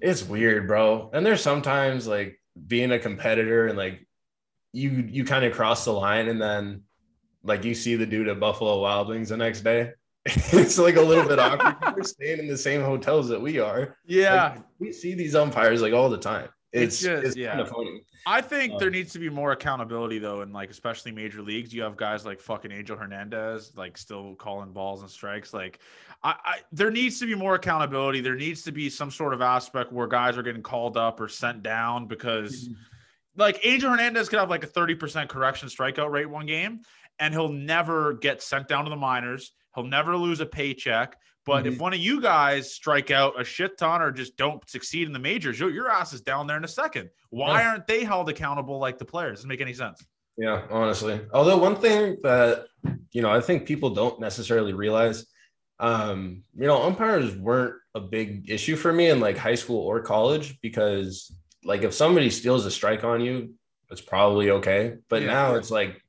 [0.00, 1.10] it's weird, bro.
[1.12, 4.06] And there's sometimes like being a competitor and like
[4.72, 6.82] you you kind of cross the line and then
[7.42, 9.92] like you see the dude at Buffalo Wild Wings the next day.
[10.26, 11.96] it's like a little bit awkward.
[11.96, 13.96] We're staying in the same hotels that we are.
[14.06, 14.54] Yeah.
[14.54, 16.48] Like, we see these umpires like all the time.
[16.72, 17.50] It's, it's just, it's yeah.
[17.50, 18.02] kind of funny.
[18.26, 21.72] I think um, there needs to be more accountability though, and like especially major leagues.
[21.72, 25.54] You have guys like fucking Angel Hernandez, like still calling balls and strikes.
[25.54, 25.80] Like,
[26.22, 28.20] I, I there needs to be more accountability.
[28.20, 31.28] There needs to be some sort of aspect where guys are getting called up or
[31.28, 32.74] sent down because, mm-hmm.
[33.36, 36.82] like, Angel Hernandez could have like a thirty percent correction strikeout rate one game,
[37.18, 39.52] and he'll never get sent down to the minors.
[39.74, 41.16] He'll never lose a paycheck.
[41.46, 41.74] But mm-hmm.
[41.74, 45.12] if one of you guys strike out a shit ton or just don't succeed in
[45.12, 47.10] the majors, your, your ass is down there in a second.
[47.30, 47.70] Why yeah.
[47.70, 49.38] aren't they held accountable like the players?
[49.38, 50.04] Doesn't make any sense.
[50.36, 51.20] Yeah, honestly.
[51.32, 52.66] Although one thing that
[53.12, 55.26] you know, I think people don't necessarily realize,
[55.78, 60.00] um, you know, umpires weren't a big issue for me in like high school or
[60.00, 61.34] college because
[61.64, 63.54] like if somebody steals a strike on you,
[63.90, 64.96] it's probably okay.
[65.08, 65.28] But yeah.
[65.28, 66.00] now it's like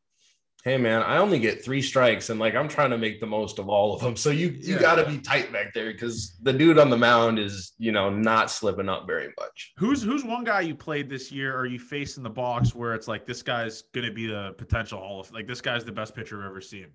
[0.64, 3.60] hey man, I only get three strikes and like I'm trying to make the most
[3.60, 4.16] of all of them.
[4.16, 4.82] So you you yeah.
[4.82, 8.10] got to be tight back there because the dude on the mound is you know
[8.10, 9.74] not slipping up very much.
[9.78, 12.94] Who's who's one guy you played this year or you faced in the box where
[12.94, 16.16] it's like this guy's gonna be the potential Hall of like this guy's the best
[16.16, 16.88] pitcher I've ever seen.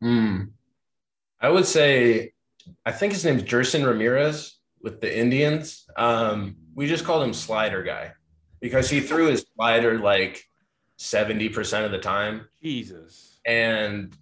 [0.00, 0.42] Hmm.
[1.40, 2.32] I would say,
[2.84, 5.86] I think his name's jerson Ramirez with the Indians.
[5.96, 8.12] Um, we just called him Slider Guy
[8.60, 10.47] because he threw his slider like
[10.98, 12.48] 70% of the time.
[12.62, 13.38] Jesus.
[13.46, 14.14] And,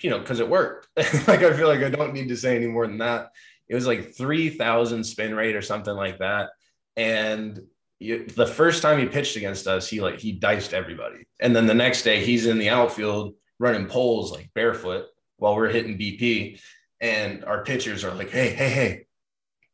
[0.00, 0.88] you know, because it worked.
[0.96, 3.32] like, I feel like I don't need to say any more than that.
[3.68, 6.50] It was like 3,000 spin rate or something like that.
[6.96, 7.60] And
[7.98, 11.26] you, the first time he pitched against us, he like, he diced everybody.
[11.40, 15.06] And then the next day, he's in the outfield running poles like barefoot
[15.38, 16.60] while we're hitting BP.
[17.00, 19.06] And our pitchers are like, hey, hey, hey,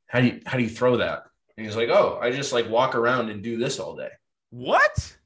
[0.06, 1.24] how do you, how do you throw that?
[1.56, 4.10] And he's like, oh, I just like walk around and do this all day.
[4.50, 5.16] What?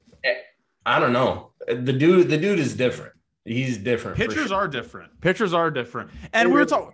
[0.85, 1.51] I don't know.
[1.67, 3.13] The dude, the dude is different.
[3.45, 4.17] He's different.
[4.17, 4.57] Pitchers sure.
[4.57, 5.19] are different.
[5.21, 6.11] Pitchers are different.
[6.33, 6.93] And we're talking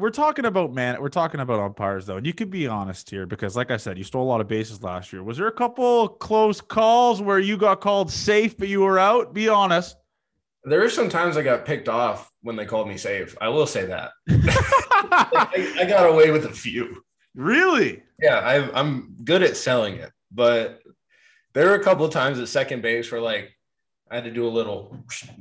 [0.00, 2.16] we're talking about man, we're talking about umpires though.
[2.16, 4.48] And you could be honest here because like I said, you stole a lot of
[4.48, 5.22] bases last year.
[5.22, 9.34] Was there a couple close calls where you got called safe but you were out?
[9.34, 9.96] Be honest.
[10.64, 13.36] There are some times I got picked off when they called me safe.
[13.40, 14.10] I will say that.
[14.28, 17.02] I, I, got away with a few.
[17.34, 18.02] Really?
[18.20, 20.82] Yeah, I, I'm good at selling it, but
[21.52, 23.56] there were a couple of times at second base where like
[24.10, 24.96] I had to do a little,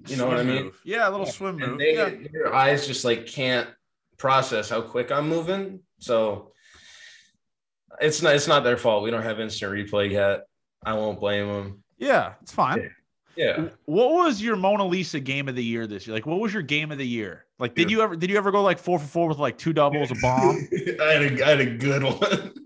[0.08, 0.64] you know swim what I mean?
[0.66, 0.82] Move.
[0.84, 1.80] Yeah, a little swim move.
[1.80, 2.10] They, yeah.
[2.32, 3.68] Your eyes just like can't
[4.18, 5.80] process how quick I'm moving.
[5.98, 6.52] So
[8.00, 9.04] it's not it's not their fault.
[9.04, 10.42] We don't have instant replay yet.
[10.84, 11.84] I won't blame them.
[11.98, 12.92] Yeah, it's fine.
[13.36, 13.58] Yeah.
[13.58, 13.70] yeah.
[13.86, 16.14] What was your Mona Lisa game of the year this year?
[16.14, 17.46] Like, what was your game of the year?
[17.58, 17.98] Like, did yeah.
[17.98, 20.16] you ever did you ever go like four for four with like two doubles, a
[20.22, 20.68] bomb?
[21.02, 22.54] I had a I had a good one.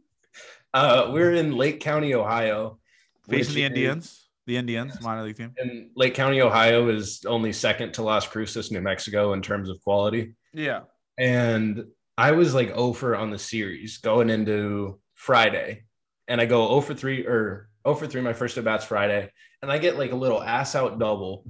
[0.75, 2.79] Uh, we're in Lake County, Ohio
[3.27, 4.27] facing the Indians.
[4.45, 5.53] the Indians minor league team.
[5.57, 9.81] And Lake County, Ohio is only second to Las Cruces, New Mexico in terms of
[9.83, 10.35] quality.
[10.53, 10.81] Yeah.
[11.17, 11.85] And
[12.17, 15.83] I was like over on the series going into Friday.
[16.27, 19.29] And I go 0 for 3 or 0 for 3 my first at bats Friday.
[19.61, 21.45] And I get like a little ass out double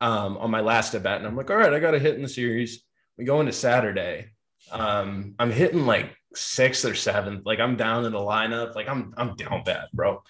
[0.00, 1.18] um, on my last at bat.
[1.18, 2.84] And I'm like, all right, I got a hit in the series.
[3.16, 4.30] We go into Saturday.
[4.70, 7.44] Um, I'm hitting like sixth or seventh.
[7.44, 8.74] Like I'm down in the lineup.
[8.74, 10.22] Like I'm I'm down bad, bro.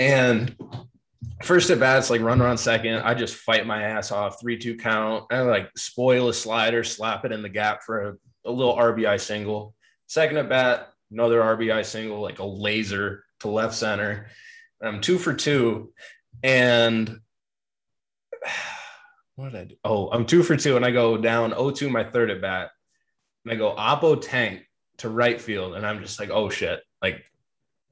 [0.00, 0.56] And
[1.42, 3.02] first at bats, like run around second.
[3.02, 5.26] I just fight my ass off, three two count.
[5.30, 9.20] I like spoil a slider, slap it in the gap for a, a little RBI
[9.20, 9.74] single.
[10.06, 14.28] Second at bat, another RBI single, like a laser to left center.
[14.82, 15.92] I'm two for two,
[16.42, 17.20] and
[19.36, 19.74] what did I do?
[19.84, 22.70] Oh, I'm two for two, and I go down 0-2 my third at bat.
[23.44, 24.66] And I go oppo tank
[24.98, 27.22] to right field, and I'm just like, oh shit, like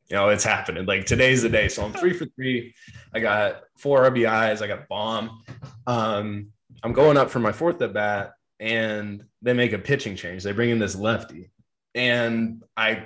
[0.09, 0.87] you know, it's happening.
[0.87, 1.69] Like today's the day.
[1.69, 2.75] So I'm three for three.
[3.15, 4.63] I got four RBIs.
[4.63, 5.43] I got a bomb.
[5.87, 6.49] Um,
[6.83, 10.43] I'm going up for my fourth at bat, and they make a pitching change.
[10.43, 11.51] They bring in this lefty,
[11.95, 13.05] and I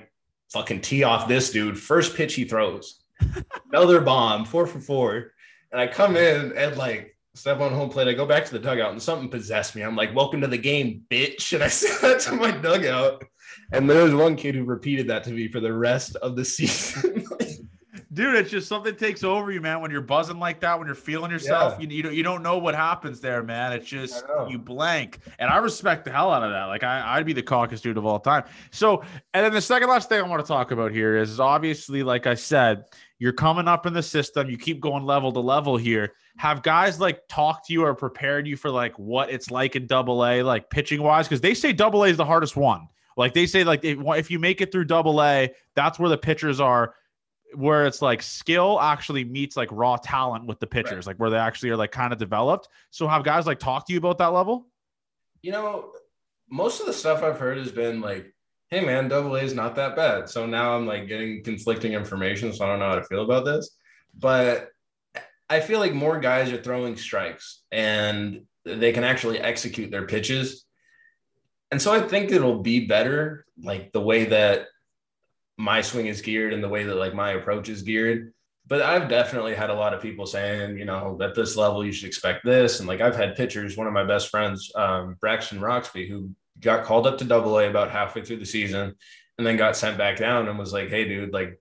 [0.52, 1.78] fucking tee off this dude.
[1.78, 3.02] First pitch he throws,
[3.72, 5.32] another bomb, four for four.
[5.72, 8.08] And I come in and like step on home plate.
[8.08, 9.82] I go back to the dugout, and something possessed me.
[9.82, 13.24] I'm like, "Welcome to the game, bitch!" And I said that to my dugout.
[13.72, 16.44] And there was one kid who repeated that to me for the rest of the
[16.44, 17.26] season.
[18.14, 19.80] Dude, it's just something takes over you, man.
[19.80, 21.88] When you're buzzing like that, when you're feeling yourself, yeah.
[21.88, 23.72] you, you don't you don't know what happens there, man.
[23.72, 25.20] It's just you blank.
[25.38, 26.64] And I respect the hell out of that.
[26.64, 28.44] Like I, I'd be the caucus dude of all time.
[28.70, 31.40] So, and then the second last thing I want to talk about here is, is
[31.40, 32.84] obviously, like I said,
[33.18, 34.50] you're coming up in the system.
[34.50, 36.12] You keep going level to level here.
[36.36, 39.86] Have guys like talked to you or prepared you for like what it's like in
[39.86, 41.28] double A, like pitching wise?
[41.28, 42.88] Because they say double A is the hardest one.
[43.16, 46.60] Like they say, like if, you make it through double A, that's where the pitchers
[46.60, 46.94] are.
[47.54, 51.08] Where it's like skill actually meets like raw talent with the pitchers, right.
[51.08, 52.68] like where they actually are like kind of developed.
[52.90, 54.68] So have guys like talk to you about that level?
[55.42, 55.92] You know,
[56.48, 58.34] most of the stuff I've heard has been like,
[58.70, 62.54] "Hey man, double A is not that bad." So now I'm like getting conflicting information,
[62.54, 63.76] so I don't know how to feel about this.
[64.18, 64.70] But
[65.52, 70.64] I feel like more guys are throwing strikes and they can actually execute their pitches
[71.72, 74.66] and so I think it'll be better, like the way that
[75.56, 78.34] my swing is geared and the way that like my approach is geared.
[78.66, 81.90] But I've definitely had a lot of people saying, you know, at this level you
[81.90, 82.78] should expect this.
[82.78, 86.84] And like I've had pitchers, one of my best friends, um, Braxton Roxby, who got
[86.84, 88.94] called up to double A about halfway through the season
[89.38, 91.58] and then got sent back down and was like, hey, dude, like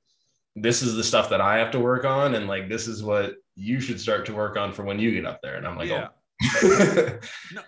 [0.57, 2.35] this is the stuff that I have to work on.
[2.35, 5.25] And like this is what you should start to work on for when you get
[5.25, 5.55] up there.
[5.55, 6.09] And I'm like, yeah.
[6.63, 7.19] oh.
[7.53, 7.61] no,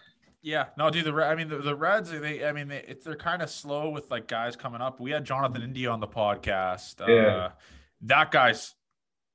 [0.43, 1.05] yeah, no, dude.
[1.05, 2.11] The I mean, the, the Reds.
[2.11, 4.99] They, I mean, they, they're kind of slow with like guys coming up.
[4.99, 6.99] We had Jonathan India on the podcast.
[7.07, 7.15] Yeah.
[7.15, 7.51] Uh,
[8.01, 8.75] that guy's.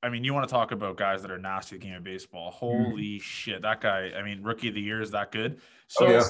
[0.03, 2.03] I mean, you want to talk about guys that are nasty at the game of
[2.03, 2.51] baseball?
[2.51, 2.83] Mm-hmm.
[2.83, 3.21] Holy mm.
[3.21, 4.11] shit, that guy!
[4.15, 5.59] I mean, rookie of the year is that good?
[5.87, 6.23] So oh, yeah.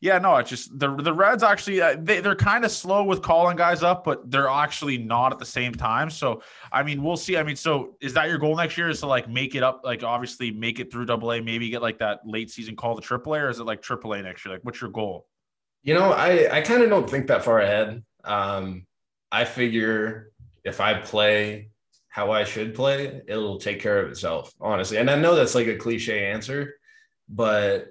[0.00, 3.22] Yeah, no, it's just the the Reds actually uh, they they're kind of slow with
[3.22, 6.10] calling guys up, but they're actually not at the same time.
[6.10, 7.36] So I mean, we'll see.
[7.36, 8.88] I mean, so is that your goal next year?
[8.88, 11.82] Is to like make it up, like obviously make it through Double A, maybe get
[11.82, 14.44] like that late season call to Triple A, or is it like Triple A next
[14.44, 14.54] year?
[14.54, 15.26] Like, what's your goal?
[15.82, 18.02] You know, I I kind of don't think that far ahead.
[18.24, 18.86] Um,
[19.30, 20.32] I figure
[20.64, 21.70] if I play
[22.08, 24.96] how I should play, it'll take care of itself, honestly.
[24.96, 26.76] And I know that's like a cliche answer,
[27.28, 27.88] but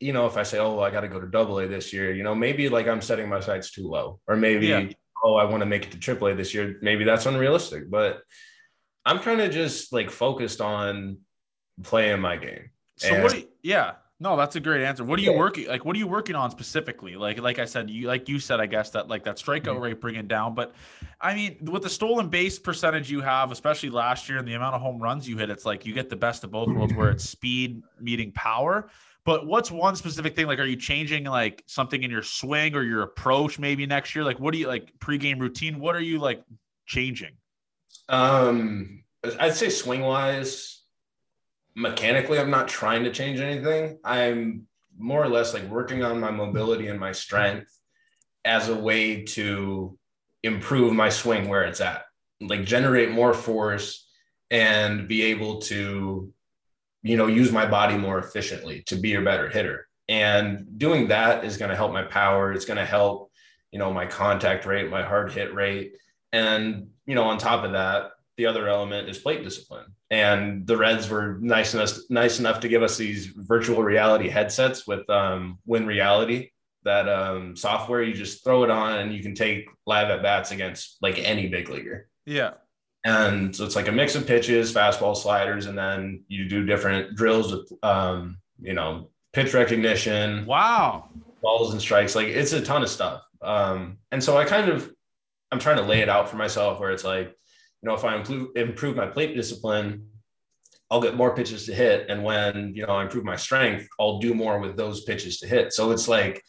[0.00, 2.12] you know, if I say, oh, I got to go to double A this year,
[2.12, 4.88] you know, maybe like I'm setting my sights too low, or maybe, yeah.
[5.22, 6.78] oh, I want to make it to triple A this year.
[6.82, 8.22] Maybe that's unrealistic, but
[9.04, 11.18] I'm kind of just like focused on
[11.82, 12.70] playing my game.
[12.96, 13.36] So and- what?
[13.36, 15.04] You, yeah, no, that's a great answer.
[15.04, 15.38] What are you yeah.
[15.38, 15.84] working like?
[15.84, 17.16] What are you working on specifically?
[17.16, 19.80] Like, like I said, you like you said, I guess that like that strikeout mm-hmm.
[19.80, 20.54] rate bringing down.
[20.54, 20.74] But
[21.20, 24.76] I mean, with the stolen base percentage you have, especially last year, and the amount
[24.76, 27.10] of home runs you hit, it's like you get the best of both worlds, where
[27.10, 28.88] it's speed meeting power.
[29.24, 30.46] But what's one specific thing?
[30.46, 34.24] Like, are you changing like something in your swing or your approach maybe next year?
[34.24, 35.80] Like, what do you like pregame routine?
[35.80, 36.42] What are you like
[36.86, 37.32] changing?
[38.08, 39.04] Um,
[39.40, 40.82] I'd say swing wise,
[41.74, 43.98] mechanically, I'm not trying to change anything.
[44.04, 44.66] I'm
[44.98, 47.70] more or less like working on my mobility and my strength
[48.44, 49.98] as a way to
[50.42, 52.04] improve my swing where it's at,
[52.40, 54.06] like generate more force
[54.50, 56.32] and be able to
[57.04, 59.86] you know, use my body more efficiently to be a better hitter.
[60.08, 62.52] And doing that is going to help my power.
[62.52, 63.30] It's going to help,
[63.70, 65.96] you know, my contact rate, my hard hit rate.
[66.32, 69.84] And, you know, on top of that, the other element is plate discipline.
[70.10, 74.86] And the Reds were nice enough, nice enough to give us these virtual reality headsets
[74.86, 76.50] with um, Win Reality,
[76.84, 78.02] that um, software.
[78.02, 81.48] You just throw it on and you can take live at bats against like any
[81.48, 82.08] big leaguer.
[82.24, 82.54] Yeah.
[83.04, 87.14] And so it's like a mix of pitches, fastball, sliders, and then you do different
[87.16, 90.46] drills with, um, you know, pitch recognition.
[90.46, 91.10] Wow.
[91.42, 92.14] Balls and strikes.
[92.14, 93.22] Like it's a ton of stuff.
[93.42, 94.90] Um, and so I kind of,
[95.52, 98.16] I'm trying to lay it out for myself where it's like, you know, if I
[98.16, 100.08] improve, improve my plate discipline,
[100.90, 102.06] I'll get more pitches to hit.
[102.08, 105.46] And when, you know, I improve my strength, I'll do more with those pitches to
[105.46, 105.74] hit.
[105.74, 106.42] So it's like,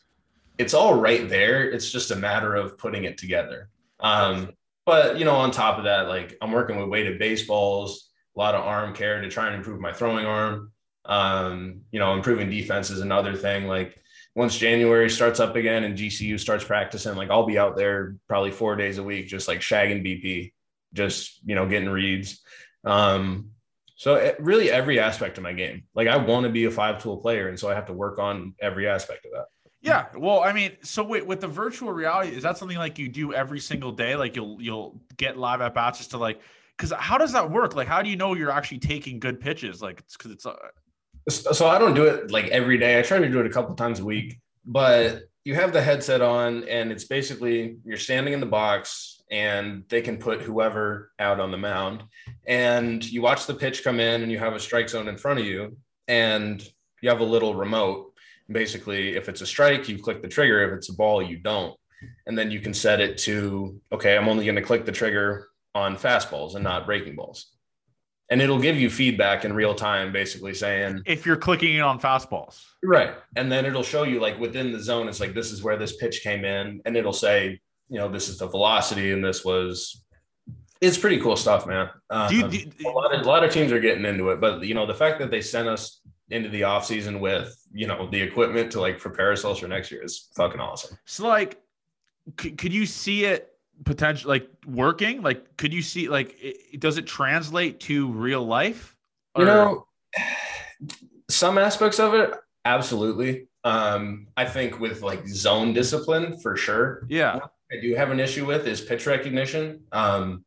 [0.58, 1.70] it's all right there.
[1.70, 3.70] It's just a matter of putting it together.
[4.00, 4.52] Um,
[4.86, 8.56] but you know, on top of that, like I'm working with weighted baseballs, a lot
[8.56, 10.72] of arm care to try and improve my throwing arm.
[11.06, 13.68] Um, you know, improving defense is another thing.
[13.68, 13.98] Like
[14.36, 18.52] once January starts up again and GCU starts practicing, like I'll be out there probably
[18.52, 20.54] four days a week, just like shagging BP,
[20.94, 22.42] just you know, getting reads.
[22.84, 23.52] Um,
[23.98, 25.84] so it, really every aspect of my game.
[25.96, 28.20] Like I want to be a five tool player, and so I have to work
[28.20, 29.46] on every aspect of that.
[29.86, 33.08] Yeah, well, I mean, so wait, with the virtual reality, is that something like you
[33.08, 34.16] do every single day?
[34.16, 36.42] Like you'll you'll get live at bats just to like,
[36.76, 37.76] because how does that work?
[37.76, 39.84] Like, how do you know you're actually taking good pitches?
[39.84, 40.46] Like, it's because it's.
[40.48, 40.56] Uh...
[41.30, 42.98] So I don't do it like every day.
[42.98, 46.22] I try to do it a couple times a week, but you have the headset
[46.22, 51.40] on, and it's basically you're standing in the box, and they can put whoever out
[51.40, 52.04] on the mound,
[52.48, 55.40] and you watch the pitch come in, and you have a strike zone in front
[55.40, 55.78] of you,
[56.08, 56.68] and
[57.02, 58.05] you have a little remote
[58.50, 60.64] basically if it's a strike you click the trigger.
[60.70, 61.76] If it's a ball you don't.
[62.28, 65.48] And then you can set it to okay i'm only going to click the trigger
[65.74, 67.52] on fastballs and not breaking balls.
[68.32, 72.00] And it'll give you feedback in real time basically saying if you're clicking it on
[72.00, 72.64] fastballs.
[72.84, 73.14] Right.
[73.36, 75.98] And then it'll show you like within the zone it's like this is where this
[75.98, 76.82] pitch came in.
[76.86, 80.04] And it'll say you know this is the velocity and this was
[80.82, 81.90] it's pretty cool stuff man.
[82.10, 84.42] Um, do you, do, a, lot of, a lot of teams are getting into it.
[84.42, 87.88] But you know the fact that they sent us into the off season with you
[87.88, 90.98] know the equipment to like prepare ourselves for next year is fucking awesome.
[91.06, 91.62] So like,
[92.40, 93.54] c- could you see it
[93.84, 95.22] potential like working?
[95.22, 98.96] Like, could you see like it, does it translate to real life?
[99.36, 99.42] Or?
[99.42, 99.88] You know,
[101.30, 103.48] some aspects of it absolutely.
[103.64, 107.06] Um, I think with like zone discipline for sure.
[107.10, 107.40] Yeah,
[107.72, 109.82] I do have an issue with is pitch recognition.
[109.92, 110.46] Um,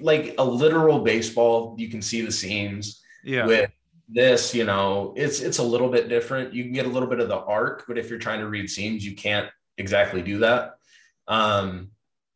[0.00, 3.02] like a literal baseball, you can see the seams.
[3.22, 3.46] Yeah.
[3.46, 3.70] With
[4.08, 6.52] this, you know, it's it's a little bit different.
[6.52, 8.68] You can get a little bit of the arc, but if you're trying to read
[8.70, 9.48] seams, you can't
[9.78, 10.76] exactly do that.
[11.26, 11.90] Um,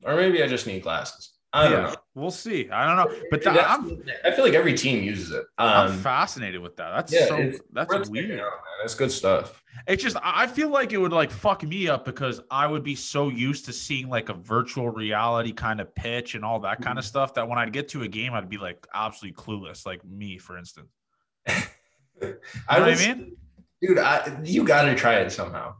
[0.04, 1.32] or maybe I just need glasses.
[1.52, 1.96] I don't yeah, know.
[2.14, 2.68] We'll see.
[2.70, 5.44] I don't know, but I'm, I feel like every team uses it.
[5.56, 6.90] Um, I'm fascinated with that.
[6.90, 8.38] That's yeah, so that's weird.
[8.38, 8.52] Out,
[8.82, 9.62] that's good stuff.
[9.86, 12.94] It's just I feel like it would like fuck me up because I would be
[12.94, 16.98] so used to seeing like a virtual reality kind of pitch and all that kind
[16.98, 17.08] of mm-hmm.
[17.08, 19.86] stuff that when I'd get to a game, I'd be like absolutely clueless.
[19.86, 20.90] Like me, for instance.
[22.68, 23.36] I, was, I mean?
[23.80, 25.74] Dude, I, you got to try it somehow.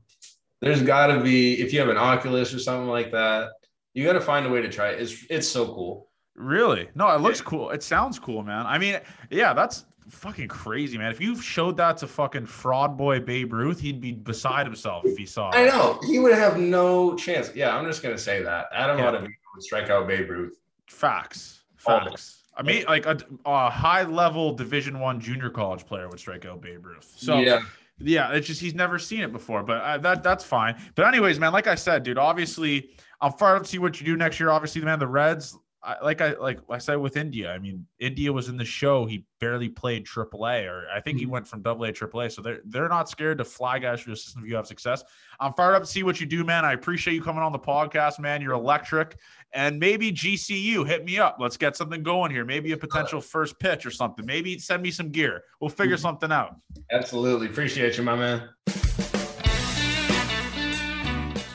[0.61, 3.51] There's got to be, if you have an Oculus or something like that,
[3.95, 5.01] you got to find a way to try it.
[5.01, 6.09] It's, it's so cool.
[6.35, 6.89] Really?
[6.95, 7.45] No, it looks yeah.
[7.45, 7.71] cool.
[7.71, 8.67] It sounds cool, man.
[8.67, 8.99] I mean,
[9.31, 11.11] yeah, that's fucking crazy, man.
[11.11, 15.17] If you showed that to fucking fraud boy Babe Ruth, he'd be beside himself if
[15.17, 15.57] he saw it.
[15.57, 16.01] I know.
[16.07, 17.51] He would have no chance.
[17.55, 18.67] Yeah, I'm just to say that.
[18.73, 19.07] Adam yeah.
[19.07, 20.59] ought to strike out Babe Ruth.
[20.87, 21.63] Facts.
[21.77, 22.38] Facts.
[22.59, 26.61] I mean, like a, a high level Division One junior college player would strike out
[26.61, 27.15] Babe Ruth.
[27.17, 27.63] So yeah.
[28.01, 30.81] Yeah, it's just he's never seen it before, but uh, that that's fine.
[30.95, 32.91] But anyways, man, like I said, dude, obviously
[33.21, 34.51] I'm fired up to see what you do next year.
[34.51, 35.57] Obviously, the man, the Reds,
[35.89, 37.51] I, like I like I said with India.
[37.51, 39.07] I mean, India was in the show.
[39.07, 41.33] He barely played AAA, or I think he mm-hmm.
[41.33, 42.31] went from AA to AAA.
[42.31, 45.03] So they're they're not scared to fly guys through the system if you have success.
[45.41, 46.67] I'm fired up to see what you do, man.
[46.67, 48.43] I appreciate you coming on the podcast, man.
[48.43, 49.17] You're electric.
[49.55, 51.39] And maybe GCU hit me up.
[51.41, 52.45] Let's get something going here.
[52.45, 54.27] Maybe a potential first pitch or something.
[54.27, 55.45] Maybe send me some gear.
[55.59, 56.03] We'll figure mm-hmm.
[56.03, 56.57] something out.
[56.93, 57.47] Absolutely.
[57.47, 59.18] Appreciate you, my man.